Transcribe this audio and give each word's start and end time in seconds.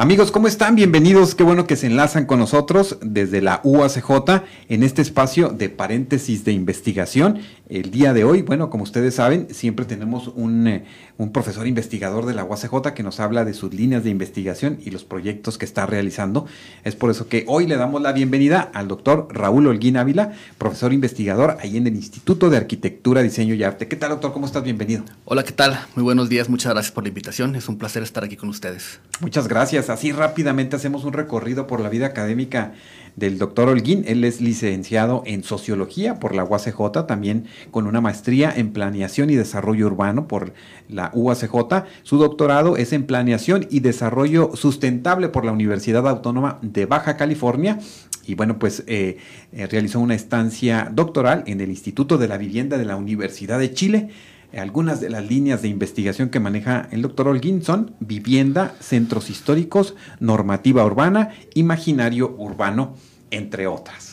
Amigos, 0.00 0.30
¿cómo 0.30 0.46
están? 0.46 0.76
Bienvenidos. 0.76 1.34
Qué 1.34 1.42
bueno 1.42 1.66
que 1.66 1.74
se 1.74 1.88
enlazan 1.88 2.24
con 2.24 2.38
nosotros 2.38 2.98
desde 3.02 3.42
la 3.42 3.60
UACJ 3.64 4.44
en 4.68 4.84
este 4.84 5.02
espacio 5.02 5.48
de 5.48 5.70
paréntesis 5.70 6.44
de 6.44 6.52
investigación. 6.52 7.40
El 7.68 7.90
día 7.90 8.12
de 8.12 8.22
hoy, 8.22 8.42
bueno, 8.42 8.70
como 8.70 8.84
ustedes 8.84 9.16
saben, 9.16 9.48
siempre 9.50 9.86
tenemos 9.86 10.28
un, 10.28 10.68
eh, 10.68 10.84
un 11.16 11.32
profesor 11.32 11.66
investigador 11.66 12.26
de 12.26 12.34
la 12.34 12.44
UACJ 12.44 12.94
que 12.94 13.02
nos 13.02 13.18
habla 13.18 13.44
de 13.44 13.54
sus 13.54 13.74
líneas 13.74 14.04
de 14.04 14.10
investigación 14.10 14.78
y 14.84 14.92
los 14.92 15.02
proyectos 15.02 15.58
que 15.58 15.64
está 15.64 15.84
realizando. 15.84 16.46
Es 16.84 16.94
por 16.94 17.10
eso 17.10 17.26
que 17.26 17.44
hoy 17.48 17.66
le 17.66 17.76
damos 17.76 18.00
la 18.00 18.12
bienvenida 18.12 18.70
al 18.72 18.86
doctor 18.86 19.26
Raúl 19.32 19.66
Holguín 19.66 19.96
Ávila, 19.96 20.32
profesor 20.58 20.92
investigador 20.92 21.56
ahí 21.60 21.76
en 21.76 21.88
el 21.88 21.96
Instituto 21.96 22.50
de 22.50 22.56
Arquitectura, 22.56 23.20
Diseño 23.22 23.52
y 23.54 23.64
Arte. 23.64 23.88
¿Qué 23.88 23.96
tal, 23.96 24.10
doctor? 24.10 24.32
¿Cómo 24.32 24.46
estás? 24.46 24.62
Bienvenido. 24.62 25.02
Hola, 25.24 25.42
¿qué 25.42 25.52
tal? 25.52 25.76
Muy 25.96 26.04
buenos 26.04 26.28
días. 26.28 26.48
Muchas 26.48 26.72
gracias 26.72 26.92
por 26.92 27.02
la 27.02 27.08
invitación. 27.08 27.56
Es 27.56 27.68
un 27.68 27.78
placer 27.78 28.04
estar 28.04 28.22
aquí 28.22 28.36
con 28.36 28.48
ustedes. 28.48 29.00
Muchas 29.20 29.48
gracias. 29.48 29.87
Así 29.88 30.12
rápidamente 30.12 30.76
hacemos 30.76 31.04
un 31.04 31.12
recorrido 31.12 31.66
por 31.66 31.80
la 31.80 31.88
vida 31.88 32.06
académica 32.06 32.72
del 33.16 33.38
doctor 33.38 33.68
Holguín. 33.68 34.04
Él 34.06 34.22
es 34.24 34.40
licenciado 34.40 35.22
en 35.26 35.42
Sociología 35.42 36.20
por 36.20 36.34
la 36.34 36.44
UACJ, 36.44 37.06
también 37.06 37.46
con 37.70 37.86
una 37.86 38.00
maestría 38.00 38.52
en 38.54 38.72
Planeación 38.72 39.30
y 39.30 39.34
Desarrollo 39.34 39.86
Urbano 39.86 40.28
por 40.28 40.52
la 40.88 41.10
UACJ. 41.14 41.84
Su 42.02 42.18
doctorado 42.18 42.76
es 42.76 42.92
en 42.92 43.04
Planeación 43.06 43.66
y 43.70 43.80
Desarrollo 43.80 44.52
Sustentable 44.54 45.28
por 45.28 45.44
la 45.44 45.52
Universidad 45.52 46.06
Autónoma 46.06 46.58
de 46.62 46.86
Baja 46.86 47.16
California. 47.16 47.78
Y 48.26 48.34
bueno, 48.34 48.58
pues 48.58 48.84
eh, 48.86 49.16
eh, 49.52 49.66
realizó 49.66 50.00
una 50.00 50.14
estancia 50.14 50.90
doctoral 50.92 51.44
en 51.46 51.60
el 51.60 51.70
Instituto 51.70 52.18
de 52.18 52.28
la 52.28 52.36
Vivienda 52.36 52.76
de 52.78 52.84
la 52.84 52.96
Universidad 52.96 53.58
de 53.58 53.72
Chile 53.72 54.10
algunas 54.56 55.00
de 55.00 55.10
las 55.10 55.28
líneas 55.28 55.62
de 55.62 55.68
investigación 55.68 56.30
que 56.30 56.40
maneja 56.40 56.88
el 56.90 57.02
doctor 57.02 57.28
Holguín 57.28 57.62
son 57.62 57.94
vivienda, 58.00 58.74
centros 58.80 59.30
históricos, 59.30 59.94
normativa 60.20 60.84
urbana, 60.84 61.34
imaginario 61.54 62.34
urbano, 62.38 62.94
entre 63.30 63.66
otras. 63.66 64.07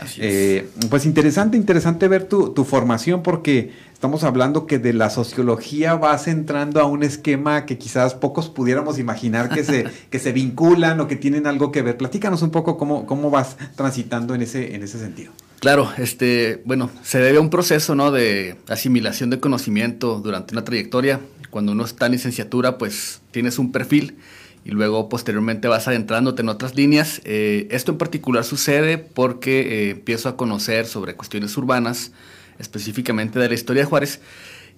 Así 0.00 0.20
eh, 0.22 0.68
pues 0.88 1.04
interesante, 1.04 1.56
interesante 1.56 2.08
ver 2.08 2.24
tu, 2.24 2.50
tu, 2.50 2.64
formación 2.64 3.22
porque 3.22 3.72
estamos 3.92 4.24
hablando 4.24 4.66
que 4.66 4.78
de 4.78 4.94
la 4.94 5.10
sociología 5.10 5.94
vas 5.94 6.26
entrando 6.26 6.80
a 6.80 6.86
un 6.86 7.02
esquema 7.02 7.66
que 7.66 7.76
quizás 7.76 8.14
pocos 8.14 8.48
pudiéramos 8.48 8.98
imaginar 8.98 9.50
que 9.50 9.62
se, 9.62 9.84
que 10.10 10.18
se 10.18 10.32
vinculan 10.32 11.00
o 11.00 11.08
que 11.08 11.16
tienen 11.16 11.46
algo 11.46 11.70
que 11.70 11.82
ver. 11.82 11.98
Platícanos 11.98 12.40
un 12.42 12.50
poco 12.50 12.78
cómo, 12.78 13.04
cómo 13.04 13.30
vas 13.30 13.56
transitando 13.76 14.34
en 14.34 14.42
ese, 14.42 14.74
en 14.74 14.82
ese 14.82 14.98
sentido. 14.98 15.32
Claro, 15.60 15.90
este, 15.98 16.62
bueno, 16.64 16.90
se 17.02 17.18
debe 17.18 17.36
a 17.36 17.40
un 17.42 17.50
proceso, 17.50 17.94
¿no? 17.94 18.10
De 18.10 18.56
asimilación 18.68 19.28
de 19.28 19.40
conocimiento 19.40 20.20
durante 20.20 20.54
una 20.54 20.64
trayectoria. 20.64 21.20
Cuando 21.50 21.72
uno 21.72 21.84
está 21.84 22.06
en 22.06 22.12
licenciatura, 22.12 22.78
pues 22.78 23.20
tienes 23.30 23.58
un 23.58 23.70
perfil 23.70 24.16
y 24.64 24.70
luego 24.70 25.08
posteriormente 25.08 25.68
vas 25.68 25.88
adentrándote 25.88 26.42
en 26.42 26.48
otras 26.48 26.74
líneas. 26.74 27.20
Eh, 27.24 27.68
esto 27.70 27.92
en 27.92 27.98
particular 27.98 28.44
sucede 28.44 28.98
porque 28.98 29.60
eh, 29.60 29.90
empiezo 29.90 30.28
a 30.28 30.36
conocer 30.36 30.86
sobre 30.86 31.14
cuestiones 31.14 31.56
urbanas, 31.56 32.12
específicamente 32.58 33.38
de 33.38 33.48
la 33.48 33.54
historia 33.54 33.82
de 33.82 33.88
Juárez. 33.88 34.20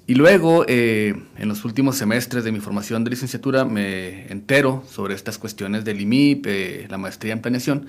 Y 0.07 0.15
luego, 0.15 0.65
eh, 0.67 1.15
en 1.39 1.49
los 1.49 1.65
últimos 1.65 1.97
semestres 1.97 2.43
de 2.43 2.53
mi 2.53 2.61
formación 2.61 3.05
de 3.05 3.11
licenciatura, 3.11 3.65
me 3.65 4.27
entero 4.33 4.85
sobre 4.91 5.15
estas 5.15 5.39
cuestiones 5.39 5.85
del 5.85 6.01
IMIP, 6.01 6.47
la 6.89 6.99
maestría 6.99 7.33
en 7.33 7.41
planeación, 7.41 7.87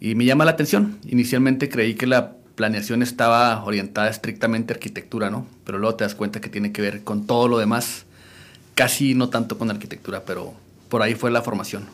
y 0.00 0.16
me 0.16 0.24
llama 0.24 0.44
la 0.44 0.52
atención. 0.52 0.98
Inicialmente 1.08 1.68
creí 1.68 1.94
que 1.94 2.08
la 2.08 2.32
planeación 2.56 3.02
estaba 3.02 3.64
orientada 3.64 4.10
estrictamente 4.10 4.72
a 4.72 4.76
arquitectura, 4.76 5.30
¿no? 5.30 5.46
Pero 5.64 5.78
luego 5.78 5.94
te 5.96 6.04
das 6.04 6.16
cuenta 6.16 6.40
que 6.40 6.48
tiene 6.48 6.72
que 6.72 6.82
ver 6.82 7.04
con 7.04 7.26
todo 7.26 7.46
lo 7.46 7.58
demás, 7.58 8.06
casi 8.74 9.14
no 9.14 9.28
tanto 9.28 9.56
con 9.56 9.70
arquitectura, 9.70 10.24
pero 10.24 10.54
por 10.92 11.00
ahí 11.00 11.14
fue 11.14 11.30
la 11.30 11.40
formación. 11.40 11.86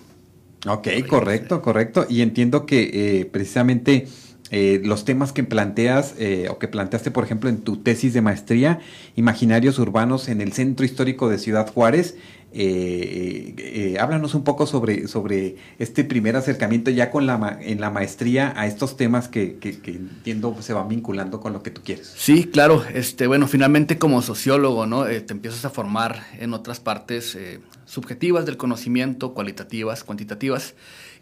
Ok, 0.67 0.89
correcto, 1.09 1.63
correcto. 1.63 2.05
Y 2.09 2.21
entiendo 2.21 2.67
que 2.67 3.21
eh, 3.21 3.27
precisamente 3.27 4.09
eh, 4.51 4.81
los 4.85 5.05
temas 5.05 5.33
que 5.33 5.45
planteas 5.45 6.17
eh, 6.19 6.49
o 6.51 6.59
que 6.59 6.67
planteaste, 6.67 7.13
por 7.13 7.23
ejemplo, 7.23 7.49
en 7.49 7.59
tu 7.59 7.77
tesis 7.77 8.13
de 8.13 8.23
maestría, 8.23 8.81
imaginarios 9.15 9.79
urbanos 9.79 10.29
en 10.29 10.41
el 10.41 10.53
centro 10.53 10.85
histórico 10.85 11.29
de 11.29 11.39
Ciudad 11.39 11.71
Juárez, 11.73 12.17
eh, 12.53 13.55
eh, 13.59 13.97
háblanos 14.01 14.35
un 14.35 14.43
poco 14.43 14.67
sobre, 14.67 15.07
sobre 15.07 15.57
este 15.79 16.03
primer 16.03 16.35
acercamiento 16.35 16.91
ya 16.91 17.11
con 17.11 17.27
la 17.27 17.59
en 17.61 17.81
la 17.81 17.91
maestría 17.91 18.55
a 18.57 18.67
estos 18.67 18.97
temas 18.97 19.29
que, 19.29 19.59
que, 19.59 19.71
entiendo 19.87 20.57
se 20.61 20.73
van 20.73 20.89
vinculando 20.89 21.41
con 21.41 21.53
lo 21.53 21.63
que 21.63 21.71
tú 21.71 21.83
quieres. 21.85 22.13
Sí, 22.17 22.45
claro. 22.45 22.85
Este, 22.93 23.27
bueno, 23.27 23.47
finalmente 23.47 23.99
como 23.99 24.23
sociólogo, 24.23 24.87
¿no? 24.87 25.07
Eh, 25.07 25.21
te 25.21 25.33
empiezas 25.33 25.65
a 25.65 25.71
formar 25.71 26.25
en 26.39 26.55
otras 26.55 26.81
partes 26.81 27.35
eh, 27.35 27.61
subjetivas 27.85 28.47
del 28.47 28.57
conocimiento, 28.57 29.35
cualitativas, 29.35 30.05
cuantitativas. 30.05 30.75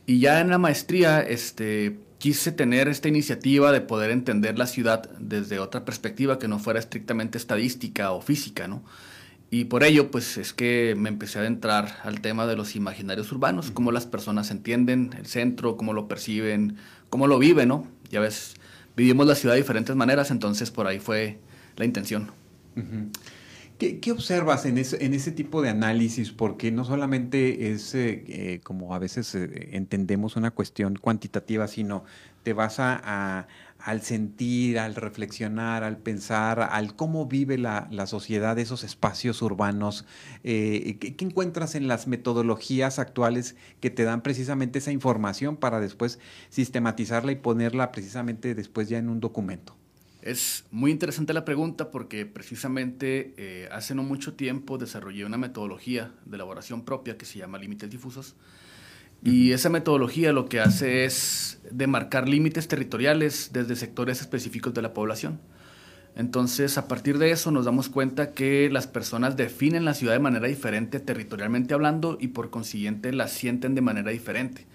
Y 0.07 0.21
ya 0.21 0.41
en 0.41 0.51
la 0.51 0.59
maestría, 0.59 1.21
este, 1.21 1.99
quise 2.19 2.53
tener 2.53 2.87
esta 2.87 3.09
iniciativa 3.09 3.73
de 3.73 3.81
poder 3.81 4.13
entender 4.13 4.57
la 4.59 4.67
ciudad 4.67 5.11
desde 5.19 5.59
otra 5.59 5.85
perspectiva 5.85 6.39
que 6.39 6.47
no 6.47 6.61
fuera 6.61 6.79
estrictamente 6.79 7.37
estadística 7.39 8.13
o 8.13 8.21
física, 8.21 8.69
¿no? 8.69 8.85
Y 9.51 9.67
por 9.67 9.85
ello, 9.85 10.11
pues 10.11 10.39
es 10.39 10.53
que 10.53 10.95
me 10.97 11.09
empecé 11.09 11.39
a 11.39 11.43
adentrar 11.43 11.99
al 12.03 12.21
tema 12.21 12.47
de 12.47 12.57
los 12.57 12.75
imaginarios 12.75 13.31
urbanos, 13.31 13.71
cómo 13.71 13.93
las 13.93 14.07
personas 14.07 14.51
entienden 14.51 15.15
el 15.17 15.27
centro, 15.27 15.77
cómo 15.77 15.93
lo 15.93 16.09
perciben, 16.09 16.77
cómo 17.11 17.29
lo 17.29 17.39
viven, 17.39 17.69
¿no? 17.69 17.87
Ya 18.11 18.21
ves, 18.21 18.55
vivimos 18.97 19.27
la 19.27 19.37
ciudad 19.37 19.55
de 19.55 19.61
diferentes 19.61 19.95
maneras, 19.95 20.31
entonces 20.31 20.71
por 20.71 20.87
ahí 20.87 20.99
fue 20.99 21.39
la 21.77 21.85
intención. 21.85 22.31
¿Qué, 23.79 24.11
observas 24.11 24.65
en 24.65 24.79
ese, 24.79 25.33
tipo 25.33 25.61
de 25.61 25.69
análisis? 25.69 26.33
Porque 26.33 26.73
no 26.73 26.85
solamente 26.85 27.73
es 27.73 27.95
eh, 27.95 28.25
eh, 28.27 28.61
como 28.63 28.95
a 28.95 28.99
veces 28.99 29.35
eh, 29.35 29.69
entendemos 29.73 30.37
una 30.37 30.51
cuestión 30.51 30.97
cuantitativa, 30.97 31.69
sino 31.69 32.05
te 32.43 32.55
vas 32.55 32.77
a 32.79 33.47
al 33.87 34.03
sentir, 34.03 34.81
al 34.81 34.95
reflexionar, 34.97 35.85
al 35.85 35.97
pensar, 35.99 36.61
al 36.61 36.97
cómo 36.97 37.27
vive 37.27 37.59
la, 37.59 37.89
sociedad 38.07 38.59
esos 38.59 38.85
espacios 38.85 39.43
urbanos. 39.43 40.05
Eh, 40.43 40.97
¿qué, 40.99 41.25
encuentras 41.25 41.75
en 41.75 41.87
las 41.87 42.07
metodologías 42.07 42.99
actuales 42.99 43.55
que 43.81 43.91
te 43.91 44.05
dan 44.05 44.23
precisamente 44.23 44.81
esa 44.81 44.93
información 44.93 45.57
para 45.57 45.81
después 45.81 46.19
sistematizarla 46.49 47.33
y 47.33 47.37
ponerla 47.37 47.93
precisamente 47.93 48.57
después 48.57 48.89
ya 48.89 48.99
en 48.99 49.09
un 49.09 49.21
documento? 49.21 49.77
Es 50.27 50.65
muy 50.73 50.91
interesante 50.91 51.33
la 51.33 51.45
pregunta 51.45 51.93
porque 51.93 52.27
precisamente 52.27 53.33
eh, 53.37 53.69
hace 53.71 53.95
no 53.95 54.03
mucho 54.03 54.35
tiempo 54.35 54.77
desarrollé 54.77 55.25
una 55.25 55.37
metodología 55.37 56.11
de 56.25 56.35
elaboración 56.35 56.85
propia 56.85 57.17
que 57.17 57.25
se 57.25 57.39
llama 57.39 57.59
Límites 57.59 57.91
Difusos 57.91 58.35
y 59.23 59.53
esa 59.53 59.69
metodología 59.69 60.33
lo 60.33 60.49
que 60.49 60.59
hace 60.59 61.05
es 61.05 61.61
demarcar 61.71 62.29
límites 62.29 62.67
territoriales 62.67 63.51
desde 63.53 63.77
sectores 63.77 64.21
específicos 64.21 64.75
de 64.75 64.83
la 64.83 64.93
población. 64.93 65.39
Entonces, 66.17 66.77
a 66.77 66.89
partir 66.89 67.19
de 67.19 67.31
eso 67.31 67.53
nos 67.53 67.65
damos 67.65 67.89
cuenta 67.89 68.33
que 68.33 68.69
las 68.69 68.89
personas 68.89 69.37
definen 69.37 69.85
la 69.85 69.95
ciudad 69.95 70.15
de 70.15 70.19
manera 70.19 70.49
diferente 70.49 70.99
territorialmente 70.99 71.73
hablando 71.73 72.19
y 72.21 72.29
por 72.29 72.51
consiguiente 72.51 73.13
la 73.13 73.29
sienten 73.29 73.77
de 73.77 73.81
manera 73.81 74.11
diferente. 74.11 74.67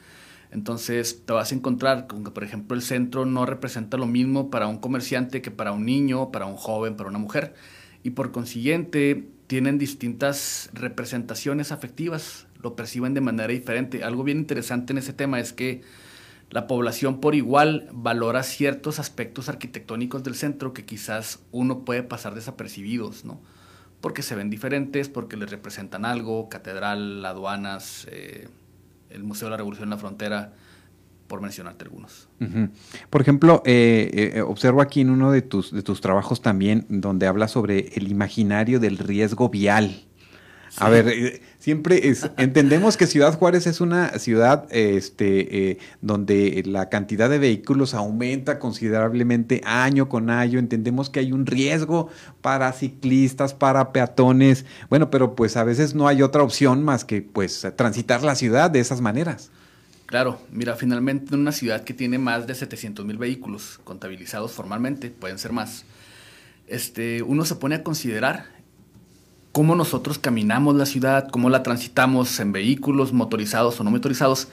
Entonces, 0.51 1.23
te 1.25 1.33
vas 1.33 1.51
a 1.51 1.55
encontrar 1.55 2.07
con 2.07 2.23
que, 2.23 2.31
por 2.31 2.43
ejemplo, 2.43 2.75
el 2.75 2.81
centro 2.81 3.25
no 3.25 3.45
representa 3.45 3.97
lo 3.97 4.05
mismo 4.05 4.49
para 4.49 4.67
un 4.67 4.77
comerciante 4.77 5.41
que 5.41 5.51
para 5.51 5.71
un 5.71 5.85
niño, 5.85 6.31
para 6.31 6.45
un 6.45 6.57
joven, 6.57 6.95
para 6.95 7.09
una 7.09 7.19
mujer. 7.19 7.55
Y 8.03 8.11
por 8.11 8.31
consiguiente, 8.31 9.29
tienen 9.47 9.77
distintas 9.77 10.69
representaciones 10.73 11.71
afectivas 11.71 12.47
lo 12.61 12.75
perciben 12.75 13.13
de 13.13 13.21
manera 13.21 13.51
diferente. 13.51 14.03
Algo 14.03 14.23
bien 14.23 14.39
interesante 14.39 14.93
en 14.93 14.99
ese 14.99 15.13
tema 15.13 15.39
es 15.39 15.53
que 15.53 15.81
la 16.49 16.67
población 16.67 17.21
por 17.21 17.35
igual 17.35 17.89
valora 17.91 18.43
ciertos 18.43 18.99
aspectos 18.99 19.49
arquitectónicos 19.49 20.23
del 20.23 20.35
centro 20.35 20.73
que 20.73 20.85
quizás 20.85 21.39
uno 21.51 21.85
puede 21.85 22.03
pasar 22.03 22.35
desapercibidos, 22.35 23.25
¿no? 23.25 23.41
Porque 24.01 24.21
se 24.21 24.35
ven 24.35 24.49
diferentes, 24.49 25.09
porque 25.09 25.37
les 25.37 25.51
representan 25.51 26.05
algo, 26.05 26.49
catedral, 26.49 27.23
aduanas, 27.25 28.07
eh, 28.11 28.49
el 29.13 29.23
Museo 29.23 29.47
de 29.47 29.51
la 29.51 29.57
Revolución 29.57 29.85
en 29.85 29.89
la 29.91 29.97
Frontera, 29.97 30.53
por 31.27 31.41
mencionarte 31.41 31.85
algunos. 31.85 32.27
Por 33.09 33.21
ejemplo, 33.21 33.63
eh, 33.65 34.33
eh, 34.35 34.41
observo 34.41 34.81
aquí 34.81 34.99
en 34.99 35.09
uno 35.09 35.31
de 35.31 35.41
tus, 35.41 35.71
de 35.71 35.81
tus 35.81 36.01
trabajos 36.01 36.41
también, 36.41 36.85
donde 36.89 37.25
habla 37.25 37.47
sobre 37.47 37.87
el 37.95 38.11
imaginario 38.11 38.81
del 38.81 38.97
riesgo 38.97 39.47
vial. 39.47 40.07
A 40.77 40.89
ver, 40.89 41.07
eh, 41.09 41.41
siempre 41.59 42.09
es, 42.09 42.29
entendemos 42.37 42.97
que 42.97 43.07
Ciudad 43.07 43.37
Juárez 43.37 43.67
es 43.67 43.81
una 43.81 44.17
ciudad 44.19 44.67
este, 44.71 45.79
donde 46.01 46.63
la 46.65 46.89
cantidad 46.89 47.29
de 47.29 47.39
vehículos 47.39 47.93
aumenta 47.93 48.57
considerablemente 48.57 49.61
año 49.65 50.07
con 50.07 50.29
año. 50.29 50.59
Entendemos 50.59 51.09
que 51.09 51.19
hay 51.19 51.33
un 51.33 51.45
riesgo 51.45 52.09
para 52.41 52.71
ciclistas, 52.71 53.53
para 53.53 53.91
peatones. 53.91 54.65
Bueno, 54.89 55.09
pero 55.09 55.35
pues 55.35 55.57
a 55.57 55.63
veces 55.63 55.93
no 55.93 56.07
hay 56.07 56.21
otra 56.21 56.43
opción 56.43 56.83
más 56.83 57.03
que 57.05 57.21
pues 57.21 57.67
transitar 57.75 58.23
la 58.23 58.35
ciudad 58.35 58.71
de 58.71 58.79
esas 58.79 59.01
maneras. 59.01 59.51
Claro, 60.11 60.41
mira, 60.51 60.75
finalmente 60.75 61.33
en 61.33 61.39
una 61.39 61.53
ciudad 61.53 61.85
que 61.85 61.93
tiene 61.93 62.17
más 62.17 62.45
de 62.45 62.53
700 62.53 63.05
mil 63.05 63.17
vehículos 63.17 63.79
contabilizados 63.85 64.51
formalmente, 64.51 65.09
pueden 65.09 65.37
ser 65.37 65.53
más, 65.53 65.85
este, 66.67 67.23
uno 67.23 67.45
se 67.45 67.55
pone 67.55 67.75
a 67.75 67.83
considerar 67.83 68.43
cómo 69.51 69.75
nosotros 69.75 70.17
caminamos 70.17 70.75
la 70.75 70.85
ciudad, 70.85 71.27
cómo 71.29 71.49
la 71.49 71.63
transitamos 71.63 72.39
en 72.39 72.51
vehículos 72.51 73.13
motorizados 73.13 73.79
o 73.79 73.83
no 73.83 73.91
motorizados. 73.91 74.47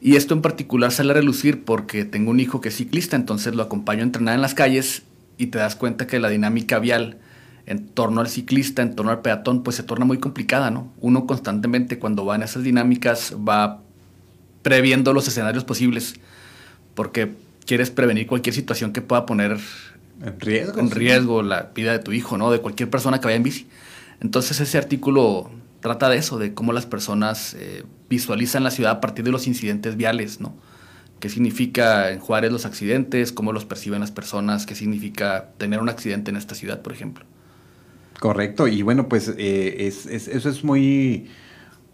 Y 0.00 0.16
esto 0.16 0.34
en 0.34 0.42
particular 0.42 0.92
sale 0.92 1.10
a 1.10 1.14
relucir 1.14 1.64
porque 1.64 2.04
tengo 2.04 2.30
un 2.30 2.40
hijo 2.40 2.60
que 2.60 2.68
es 2.68 2.76
ciclista, 2.76 3.16
entonces 3.16 3.54
lo 3.54 3.62
acompaño 3.62 4.00
a 4.00 4.04
entrenar 4.04 4.34
en 4.34 4.42
las 4.42 4.54
calles 4.54 5.02
y 5.36 5.48
te 5.48 5.58
das 5.58 5.76
cuenta 5.76 6.06
que 6.06 6.18
la 6.20 6.28
dinámica 6.28 6.78
vial 6.78 7.18
en 7.66 7.86
torno 7.86 8.22
al 8.22 8.28
ciclista, 8.28 8.80
en 8.80 8.94
torno 8.94 9.10
al 9.10 9.20
peatón, 9.20 9.62
pues 9.62 9.76
se 9.76 9.82
torna 9.82 10.06
muy 10.06 10.18
complicada, 10.18 10.70
¿no? 10.70 10.90
Uno 11.00 11.26
constantemente 11.26 11.98
cuando 11.98 12.24
va 12.24 12.36
en 12.36 12.42
esas 12.42 12.62
dinámicas 12.62 13.34
va 13.36 13.82
previendo 14.62 15.12
los 15.12 15.28
escenarios 15.28 15.64
posibles, 15.64 16.14
porque 16.94 17.34
quieres 17.66 17.90
prevenir 17.90 18.26
cualquier 18.26 18.54
situación 18.54 18.92
que 18.92 19.02
pueda 19.02 19.26
poner 19.26 19.58
en 20.24 20.40
riesgo, 20.40 20.80
en 20.80 20.90
riesgo 20.90 21.42
la 21.42 21.70
vida 21.74 21.92
de 21.92 21.98
tu 21.98 22.12
hijo, 22.12 22.38
¿no? 22.38 22.50
De 22.50 22.60
cualquier 22.60 22.88
persona 22.88 23.20
que 23.20 23.26
vaya 23.26 23.36
en 23.36 23.42
bici. 23.42 23.66
Entonces 24.20 24.60
ese 24.60 24.78
artículo 24.78 25.50
trata 25.80 26.08
de 26.08 26.16
eso, 26.16 26.38
de 26.38 26.54
cómo 26.54 26.72
las 26.72 26.86
personas 26.86 27.54
eh, 27.54 27.84
visualizan 28.08 28.64
la 28.64 28.70
ciudad 28.70 28.92
a 28.92 29.00
partir 29.00 29.24
de 29.24 29.30
los 29.30 29.46
incidentes 29.46 29.96
viales, 29.96 30.40
¿no? 30.40 30.54
¿Qué 31.20 31.28
significa 31.28 32.10
en 32.10 32.20
Juárez 32.20 32.52
los 32.52 32.64
accidentes? 32.64 33.32
¿Cómo 33.32 33.52
los 33.52 33.64
perciben 33.64 34.00
las 34.00 34.12
personas? 34.12 34.66
¿Qué 34.66 34.74
significa 34.74 35.50
tener 35.58 35.80
un 35.80 35.88
accidente 35.88 36.30
en 36.30 36.36
esta 36.36 36.54
ciudad, 36.54 36.80
por 36.80 36.92
ejemplo? 36.92 37.24
Correcto, 38.20 38.68
y 38.68 38.82
bueno, 38.82 39.08
pues 39.08 39.32
eh, 39.36 39.86
eso 39.86 40.48
es 40.48 40.64
muy 40.64 41.28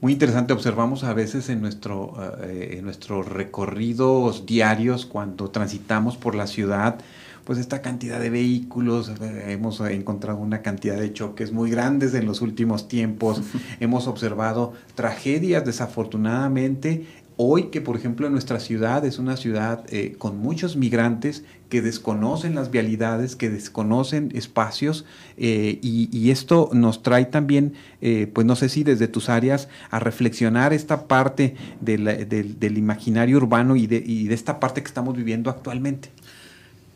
muy 0.05 0.13
interesante. 0.13 0.53
Observamos 0.53 1.03
a 1.03 1.15
veces 1.15 1.49
en, 1.49 1.63
nuestro, 1.63 2.13
eh, 2.43 2.75
en 2.77 2.85
nuestros 2.85 3.27
recorridos 3.27 4.45
diarios 4.45 5.07
cuando 5.07 5.49
transitamos 5.49 6.19
por 6.19 6.35
la 6.35 6.47
ciudad, 6.47 6.99
pues 7.45 7.59
esta 7.59 7.83
cantidad 7.83 8.21
de 8.21 8.31
vehículos, 8.31 9.13
eh, 9.21 9.53
hemos 9.53 9.81
encontrado 9.81 10.39
una 10.39 10.63
cantidad 10.63 10.97
de 10.97 11.13
choques 11.13 11.53
muy 11.53 11.71
grandes 11.71 12.15
en 12.15 12.27
los 12.27 12.41
últimos 12.41 12.89
tiempos, 12.89 13.43
hemos 13.81 14.07
observado 14.07 14.73
tragedias 14.95 15.65
desafortunadamente 15.65 17.07
Hoy 17.37 17.65
que, 17.65 17.81
por 17.81 17.97
ejemplo, 17.97 18.29
en 18.29 18.33
nuestra 18.33 18.61
ciudad 18.61 19.05
es 19.05 19.19
una 19.19 19.37
ciudad 19.37 19.85
eh, 19.89 20.15
con 20.19 20.39
muchos 20.39 20.77
migrantes 20.77 21.43
que 21.69 21.83
desconocen 21.83 22.55
las 22.55 22.71
vialidades, 22.71 23.35
que 23.35 23.51
desconocen 23.51 24.31
espacios, 24.35 25.05
eh, 25.37 25.81
y, 25.83 26.31
esto 26.31 26.71
nos 26.73 27.03
trae 27.03 27.25
también, 27.25 27.75
eh, 28.01 28.31
pues 28.33 28.47
no 28.47 28.55
sé 28.55 28.69
si 28.69 28.85
desde 28.85 29.09
tus 29.09 29.29
áreas, 29.29 29.69
a 29.91 29.99
reflexionar 29.99 30.73
esta 30.73 31.09
parte 31.09 31.57
del 31.81 32.79
imaginario 32.79 33.39
urbano 33.39 33.75
y 33.75 33.89
de, 33.89 34.01
y 34.05 34.29
de, 34.29 34.35
esta 34.35 34.61
parte 34.61 34.83
que 34.83 34.89
estamos 34.89 35.17
viviendo 35.17 35.51
actualmente. 35.51 36.11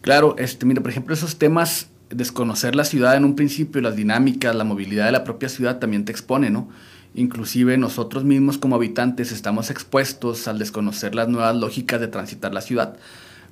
Claro, 0.00 0.36
este, 0.38 0.64
mira, 0.66 0.80
por 0.80 0.90
ejemplo, 0.90 1.14
esos 1.14 1.38
temas, 1.38 1.88
desconocer 2.10 2.74
la 2.74 2.84
ciudad 2.84 3.16
en 3.16 3.24
un 3.24 3.36
principio, 3.36 3.80
las 3.80 3.96
dinámicas, 3.96 4.54
la 4.54 4.64
movilidad 4.64 5.06
de 5.06 5.12
la 5.12 5.24
propia 5.24 5.48
ciudad 5.48 5.78
también 5.78 6.04
te 6.04 6.12
expone, 6.12 6.50
¿no? 6.50 6.68
Inclusive 7.14 7.76
nosotros 7.78 8.24
mismos 8.24 8.58
como 8.58 8.76
habitantes 8.76 9.32
estamos 9.32 9.70
expuestos 9.70 10.46
al 10.46 10.58
desconocer 10.58 11.14
las 11.14 11.28
nuevas 11.28 11.56
lógicas 11.56 12.00
de 12.00 12.08
transitar 12.08 12.54
la 12.54 12.60
ciudad. 12.60 12.96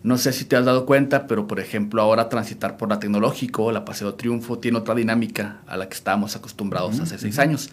No 0.02 0.18
sé 0.18 0.32
si 0.32 0.44
te 0.44 0.56
has 0.56 0.64
dado 0.64 0.86
cuenta, 0.86 1.26
pero 1.26 1.48
por 1.48 1.58
ejemplo 1.58 2.00
ahora 2.00 2.28
transitar 2.28 2.76
por 2.76 2.88
la 2.88 3.00
Tecnológico, 3.00 3.72
la 3.72 3.84
Paseo 3.84 4.14
Triunfo, 4.14 4.58
tiene 4.58 4.78
otra 4.78 4.94
dinámica 4.94 5.62
a 5.66 5.76
la 5.76 5.88
que 5.88 5.94
estábamos 5.94 6.36
acostumbrados 6.36 7.00
hace 7.00 7.18
seis 7.18 7.38
años. 7.38 7.70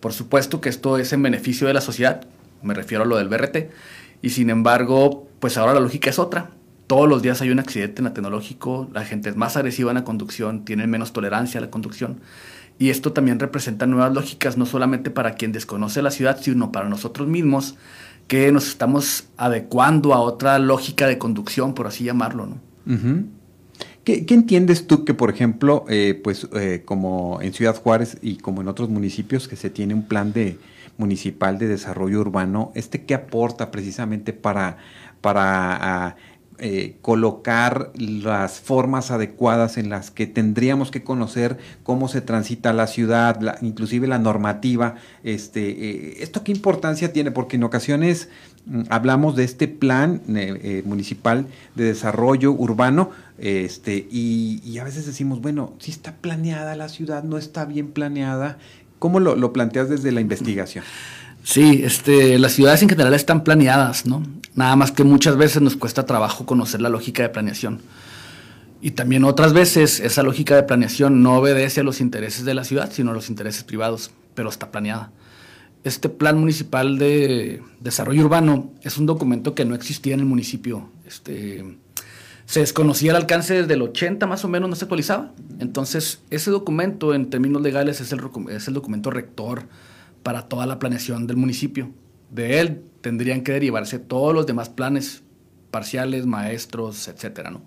Por 0.00 0.12
supuesto 0.12 0.60
que 0.60 0.70
esto 0.70 0.98
es 0.98 1.12
en 1.12 1.22
beneficio 1.22 1.66
de 1.66 1.74
la 1.74 1.80
sociedad, 1.80 2.26
me 2.62 2.74
refiero 2.74 3.04
a 3.04 3.06
lo 3.06 3.16
del 3.16 3.28
BRT, 3.28 3.70
y 4.22 4.30
sin 4.30 4.50
embargo, 4.50 5.28
pues 5.38 5.56
ahora 5.56 5.74
la 5.74 5.80
lógica 5.80 6.10
es 6.10 6.18
otra. 6.18 6.50
Todos 6.88 7.06
los 7.06 7.20
días 7.20 7.42
hay 7.42 7.50
un 7.50 7.58
accidente 7.58 8.00
en 8.00 8.06
la 8.06 8.14
Tecnológico, 8.14 8.88
la 8.94 9.04
gente 9.04 9.28
es 9.28 9.36
más 9.36 9.58
agresiva 9.58 9.90
en 9.90 9.96
la 9.96 10.04
conducción, 10.04 10.64
tiene 10.64 10.86
menos 10.86 11.12
tolerancia 11.12 11.58
a 11.58 11.60
la 11.60 11.70
conducción. 11.70 12.20
Y 12.78 12.88
esto 12.88 13.12
también 13.12 13.38
representa 13.38 13.86
nuevas 13.86 14.14
lógicas, 14.14 14.56
no 14.56 14.64
solamente 14.64 15.10
para 15.10 15.34
quien 15.34 15.52
desconoce 15.52 16.00
la 16.00 16.10
ciudad, 16.10 16.38
sino 16.40 16.72
para 16.72 16.88
nosotros 16.88 17.28
mismos, 17.28 17.74
que 18.26 18.50
nos 18.52 18.68
estamos 18.68 19.28
adecuando 19.36 20.14
a 20.14 20.20
otra 20.20 20.58
lógica 20.58 21.06
de 21.06 21.18
conducción, 21.18 21.74
por 21.74 21.86
así 21.86 22.04
llamarlo. 22.04 22.46
¿no? 22.46 22.56
¿Qué, 24.04 24.24
entiendes 24.30 24.86
tú 24.86 25.04
que, 25.04 25.12
por 25.12 25.28
ejemplo, 25.28 25.84
eh, 25.90 26.18
pues 26.24 26.48
eh, 26.54 26.84
como 26.86 27.38
en 27.42 27.52
Ciudad 27.52 27.76
Juárez 27.76 28.16
y 28.22 28.36
como 28.36 28.62
en 28.62 28.68
otros 28.68 28.88
municipios 28.88 29.46
que 29.46 29.56
se 29.56 29.68
tiene 29.68 29.92
un 29.92 30.04
plan 30.04 30.32
de 30.32 30.56
municipal 30.96 31.58
de 31.58 31.68
desarrollo 31.68 32.20
urbano, 32.20 32.72
este 32.74 33.04
qué 33.04 33.12
aporta 33.12 33.70
precisamente 33.70 34.32
para, 34.32 34.78
para 35.20 36.06
ah, 36.06 36.16
eh, 36.60 36.96
colocar 37.02 37.92
las 37.96 38.58
formas 38.58 39.12
adecuadas 39.12 39.78
en 39.78 39.90
las 39.90 40.10
que 40.10 40.26
tendríamos 40.26 40.90
que 40.90 41.04
conocer 41.04 41.56
cómo 41.84 42.08
se 42.08 42.20
transita 42.20 42.72
la 42.72 42.88
ciudad, 42.88 43.62
inclusive 43.62 44.08
la 44.08 44.18
normativa. 44.18 44.96
Este, 45.22 45.68
eh, 45.70 46.16
¿Esto 46.18 46.42
qué 46.42 46.50
importancia 46.50 47.12
tiene? 47.12 47.30
Porque 47.30 47.54
en 47.54 47.62
ocasiones 47.62 48.28
mm, 48.66 48.82
hablamos 48.88 49.36
de 49.36 49.44
este 49.44 49.68
plan 49.68 50.20
eh, 50.34 50.82
municipal 50.84 51.46
de 51.76 51.84
desarrollo 51.84 52.50
urbano 52.50 53.10
este, 53.38 54.08
y, 54.10 54.78
a 54.80 54.84
veces 54.84 55.06
decimos, 55.06 55.40
bueno, 55.40 55.74
si 55.78 55.92
está 55.92 56.16
planeada 56.16 56.74
la 56.74 56.88
ciudad, 56.88 57.22
no 57.22 57.38
está 57.38 57.66
bien 57.66 57.92
planeada. 57.92 58.58
¿Cómo 58.98 59.20
lo, 59.20 59.36
lo 59.36 59.52
planteas 59.52 59.88
desde 59.88 60.10
la 60.10 60.20
investigación? 60.20 60.84
Sí, 61.50 61.80
este, 61.82 62.38
las 62.38 62.52
ciudades 62.52 62.82
en 62.82 62.90
general 62.90 63.14
están 63.14 63.42
planeadas, 63.42 64.04
¿no? 64.04 64.22
Nada 64.54 64.76
más 64.76 64.92
que 64.92 65.02
muchas 65.02 65.38
veces 65.38 65.62
nos 65.62 65.76
cuesta 65.76 66.04
trabajo 66.04 66.44
conocer 66.44 66.82
la 66.82 66.90
lógica 66.90 67.22
de 67.22 67.30
planeación. 67.30 67.80
Y 68.82 68.90
también 68.90 69.24
otras 69.24 69.54
veces 69.54 69.98
esa 69.98 70.22
lógica 70.22 70.56
de 70.56 70.64
planeación 70.64 71.22
no 71.22 71.38
obedece 71.38 71.80
a 71.80 71.84
los 71.84 72.02
intereses 72.02 72.44
de 72.44 72.52
la 72.52 72.64
ciudad, 72.64 72.92
sino 72.92 73.12
a 73.12 73.14
los 73.14 73.30
intereses 73.30 73.64
privados, 73.64 74.10
pero 74.34 74.50
está 74.50 74.70
planeada. 74.70 75.10
Este 75.84 76.10
plan 76.10 76.38
municipal 76.38 76.98
de 76.98 77.62
desarrollo 77.80 78.26
urbano 78.26 78.70
es 78.82 78.98
un 78.98 79.06
documento 79.06 79.54
que 79.54 79.64
no 79.64 79.74
existía 79.74 80.12
en 80.12 80.20
el 80.20 80.26
municipio. 80.26 80.90
Este, 81.06 81.78
se 82.44 82.60
desconocía 82.60 83.12
el 83.12 83.16
alcance 83.16 83.54
desde 83.54 83.72
el 83.72 83.80
80 83.80 84.26
más 84.26 84.44
o 84.44 84.48
menos, 84.48 84.68
no 84.68 84.76
se 84.76 84.84
actualizaba. 84.84 85.32
Entonces, 85.60 86.20
ese 86.28 86.50
documento 86.50 87.14
en 87.14 87.30
términos 87.30 87.62
legales 87.62 88.02
es 88.02 88.12
el, 88.12 88.20
es 88.50 88.68
el 88.68 88.74
documento 88.74 89.10
rector 89.10 89.64
para 90.28 90.42
toda 90.42 90.66
la 90.66 90.78
planeación 90.78 91.26
del 91.26 91.38
municipio. 91.38 91.90
De 92.30 92.60
él 92.60 92.82
tendrían 93.00 93.40
que 93.40 93.52
derivarse 93.52 93.98
todos 93.98 94.34
los 94.34 94.44
demás 94.44 94.68
planes 94.68 95.22
parciales, 95.70 96.26
maestros, 96.26 97.08
etcétera, 97.08 97.50
¿no? 97.50 97.62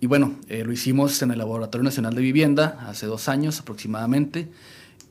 Y 0.00 0.08
bueno, 0.08 0.34
eh, 0.48 0.64
lo 0.64 0.72
hicimos 0.72 1.22
en 1.22 1.30
el 1.30 1.38
Laboratorio 1.38 1.84
Nacional 1.84 2.16
de 2.16 2.22
Vivienda 2.22 2.84
hace 2.88 3.06
dos 3.06 3.28
años 3.28 3.60
aproximadamente 3.60 4.48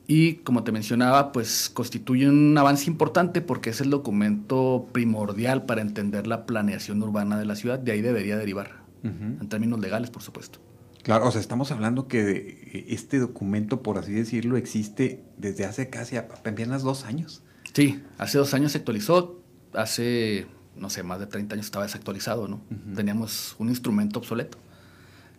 y 0.06 0.34
como 0.44 0.64
te 0.64 0.70
mencionaba, 0.70 1.32
pues 1.32 1.70
constituye 1.72 2.28
un 2.28 2.58
avance 2.58 2.90
importante 2.90 3.40
porque 3.40 3.70
es 3.70 3.80
el 3.80 3.88
documento 3.88 4.86
primordial 4.92 5.64
para 5.64 5.80
entender 5.80 6.26
la 6.26 6.44
planeación 6.44 7.02
urbana 7.02 7.38
de 7.38 7.46
la 7.46 7.56
ciudad, 7.56 7.78
de 7.78 7.92
ahí 7.92 8.02
debería 8.02 8.36
derivar, 8.36 8.82
en 9.02 9.48
términos 9.48 9.80
legales, 9.80 10.10
por 10.10 10.20
supuesto. 10.20 10.58
Claro, 11.06 11.28
o 11.28 11.30
sea, 11.30 11.40
estamos 11.40 11.70
hablando 11.70 12.08
que 12.08 12.30
eh, 12.72 12.86
este 12.88 13.20
documento, 13.20 13.80
por 13.80 13.96
así 13.96 14.10
decirlo, 14.10 14.56
existe 14.56 15.22
desde 15.36 15.64
hace 15.64 15.88
casi 15.88 16.16
apenas 16.16 16.82
dos 16.82 17.04
años. 17.04 17.44
Sí, 17.74 18.02
hace 18.18 18.38
dos 18.38 18.52
años 18.54 18.72
se 18.72 18.78
actualizó, 18.78 19.40
hace, 19.72 20.48
no 20.74 20.90
sé, 20.90 21.04
más 21.04 21.20
de 21.20 21.28
30 21.28 21.54
años 21.54 21.66
estaba 21.66 21.84
desactualizado, 21.84 22.48
¿no? 22.48 22.60
Teníamos 22.96 23.54
un 23.60 23.68
instrumento 23.68 24.18
obsoleto. 24.18 24.58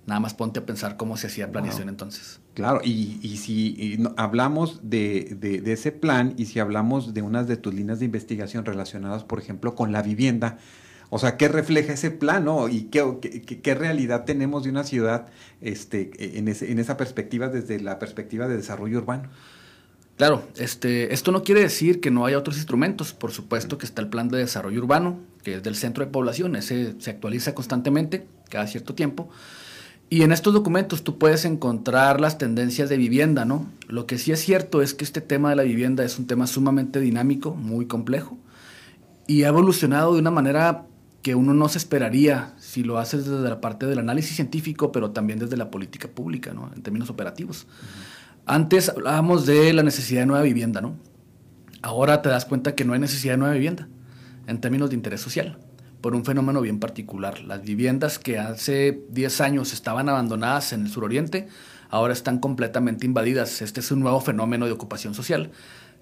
Nada 0.06 0.22
más 0.22 0.34
ponte 0.34 0.62
a 0.62 0.66
pensar 0.66 0.96
cómo 0.96 1.18
se 1.18 1.28
hacía 1.28 1.52
planeación 1.52 1.90
entonces. 1.90 2.40
Claro, 2.54 2.80
y, 2.82 3.20
y 3.22 3.36
si 3.36 4.00
hablamos 4.16 4.90
de, 4.90 5.36
de, 5.38 5.74
ese 5.74 5.92
plan 5.92 6.34
y 6.38 6.46
si 6.46 6.62
hablamos 6.62 7.14
de 7.14 7.22
unas 7.22 7.46
de 7.50 7.58
tus 7.58 7.74
líneas 7.74 8.00
de 8.00 8.06
investigación 8.06 8.64
relacionadas, 8.64 9.26
por 9.26 9.38
ejemplo, 9.38 9.76
con 9.76 9.92
la 9.92 10.02
vivienda, 10.02 10.60
O 11.10 11.20
sea, 11.20 11.38
¿qué 11.38 11.48
refleja 11.48 11.94
ese 11.94 12.12
plano 12.12 12.68
y 12.68 12.84
qué, 12.84 13.04
qué, 13.62 13.76
realidad 13.76 14.26
tenemos 14.26 14.64
de 14.64 14.70
una 14.70 14.84
ciudad 14.84 15.28
este, 15.62 16.12
en, 16.38 16.48
en 16.48 16.80
esa 16.80 16.98
perspectiva 16.98 17.48
desde 17.48 17.80
la 17.80 17.98
perspectiva 17.98 18.48
de 18.48 18.58
desarrollo 18.58 18.98
urbano? 18.98 19.30
Claro, 20.18 20.42
este, 20.58 21.14
esto 21.14 21.32
no 21.32 21.44
quiere 21.44 21.62
decir 21.62 22.02
que 22.02 22.10
no 22.10 22.26
haya 22.26 22.40
otros 22.40 22.58
instrumentos. 22.58 23.14
Por 23.14 23.32
supuesto 23.32 23.78
que 23.78 23.86
está 23.86 24.02
el 24.02 24.10
plan 24.10 24.30
de 24.30 24.40
desarrollo 24.40 24.82
urbano, 24.82 25.20
que 25.44 25.56
es 25.56 25.64
del 25.64 25.76
centro 25.76 26.04
de 26.04 26.12
población, 26.12 26.56
ese 26.56 26.96
se 27.00 27.12
actualiza 27.12 27.54
constantemente, 27.54 28.28
cada 28.50 28.66
cierto 28.66 28.96
tiempo. 28.96 29.30
Y 30.10 30.24
en 30.24 30.32
estos 30.32 30.54
documentos 30.54 31.04
tú 31.04 31.20
puedes 31.20 31.46
encontrar 31.46 32.20
las 32.20 32.40
tendencias 32.40 32.90
de 32.90 32.98
vivienda, 32.98 33.46
¿no? 33.46 33.70
Lo 33.88 34.08
que 34.08 34.18
sí 34.18 34.32
es 34.32 34.40
cierto 34.40 34.82
es 34.82 34.96
que 34.96 35.04
este 35.04 35.22
tema 35.22 35.52
de 35.52 35.58
la 35.58 35.64
vivienda 35.64 36.04
es 36.04 36.18
un 36.18 36.26
tema 36.26 36.48
sumamente 36.48 37.00
dinámico, 37.00 37.54
muy 37.54 37.86
complejo, 37.86 38.40
y 39.28 39.44
ha 39.44 39.50
evolucionado 39.50 40.14
de 40.14 40.22
una 40.22 40.32
manera 40.32 40.86
que 41.28 41.36
uno 41.36 41.54
no 41.54 41.68
se 41.68 41.78
esperaría 41.78 42.54
si 42.58 42.84
lo 42.84 43.00
haces 43.00 43.26
desde 43.26 43.50
la 43.50 43.60
parte 43.60 43.86
del 43.86 44.00
análisis 44.00 44.38
científico, 44.38 44.94
pero 44.94 45.12
también 45.12 45.40
desde 45.40 45.58
la 45.58 45.70
política 45.70 46.08
pública, 46.08 46.54
¿no? 46.54 46.72
En 46.74 46.82
términos 46.82 47.10
operativos. 47.10 47.68
Antes 48.46 48.88
hablábamos 48.88 49.46
de 49.46 49.74
la 49.74 49.84
necesidad 49.84 50.22
de 50.22 50.26
nueva 50.28 50.44
vivienda, 50.44 50.80
¿no? 50.80 50.96
Ahora 51.82 52.22
te 52.22 52.30
das 52.30 52.46
cuenta 52.46 52.76
que 52.76 52.86
no 52.86 52.94
hay 52.94 53.02
necesidad 53.02 53.34
de 53.34 53.40
nueva 53.40 53.56
vivienda 53.56 53.90
en 54.48 54.62
términos 54.62 54.90
de 54.90 54.96
interés 54.96 55.20
social, 55.20 55.60
por 56.00 56.16
un 56.16 56.24
fenómeno 56.24 56.62
bien 56.62 56.80
particular. 56.80 57.42
Las 57.42 57.62
viviendas 57.62 58.20
que 58.20 58.40
hace 58.40 59.02
10 59.10 59.42
años 59.42 59.74
estaban 59.74 60.08
abandonadas 60.08 60.72
en 60.72 60.86
el 60.86 60.90
suroriente, 60.90 61.50
ahora 61.90 62.14
están 62.14 62.40
completamente 62.40 63.06
invadidas. 63.06 63.62
Este 63.62 63.82
es 63.82 63.92
un 63.92 64.00
nuevo 64.00 64.22
fenómeno 64.22 64.66
de 64.66 64.72
ocupación 64.72 65.14
social 65.14 65.52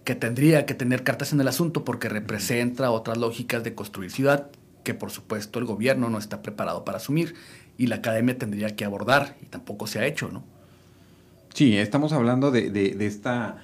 que 0.04 0.14
tendría 0.14 0.68
que 0.68 0.76
tener 0.76 1.02
cartas 1.02 1.34
en 1.34 1.42
el 1.42 1.48
asunto 1.48 1.84
porque 1.84 2.10
representa 2.10 2.92
otras 2.92 3.18
lógicas 3.18 3.64
de 3.64 3.74
construir 3.74 4.12
ciudad 4.12 4.52
que 4.86 4.94
por 4.94 5.12
supuesto 5.12 5.60
el 5.60 5.66
gobierno 5.66 6.10
no 6.10 6.18
está 6.18 6.42
preparado 6.42 6.86
para 6.86 7.00
asumir 7.00 7.36
y 7.78 7.88
la 7.88 7.98
academia 7.98 8.38
tendría 8.38 8.78
que 8.78 8.86
abordar 8.86 9.36
y 9.42 9.48
tampoco 9.48 9.88
se 9.88 10.00
ha 10.00 10.06
hecho, 10.06 10.30
¿no? 10.30 10.44
Sí, 11.54 11.78
estamos 11.78 12.14
hablando 12.14 12.52
de, 12.52 12.96
esta 13.02 13.58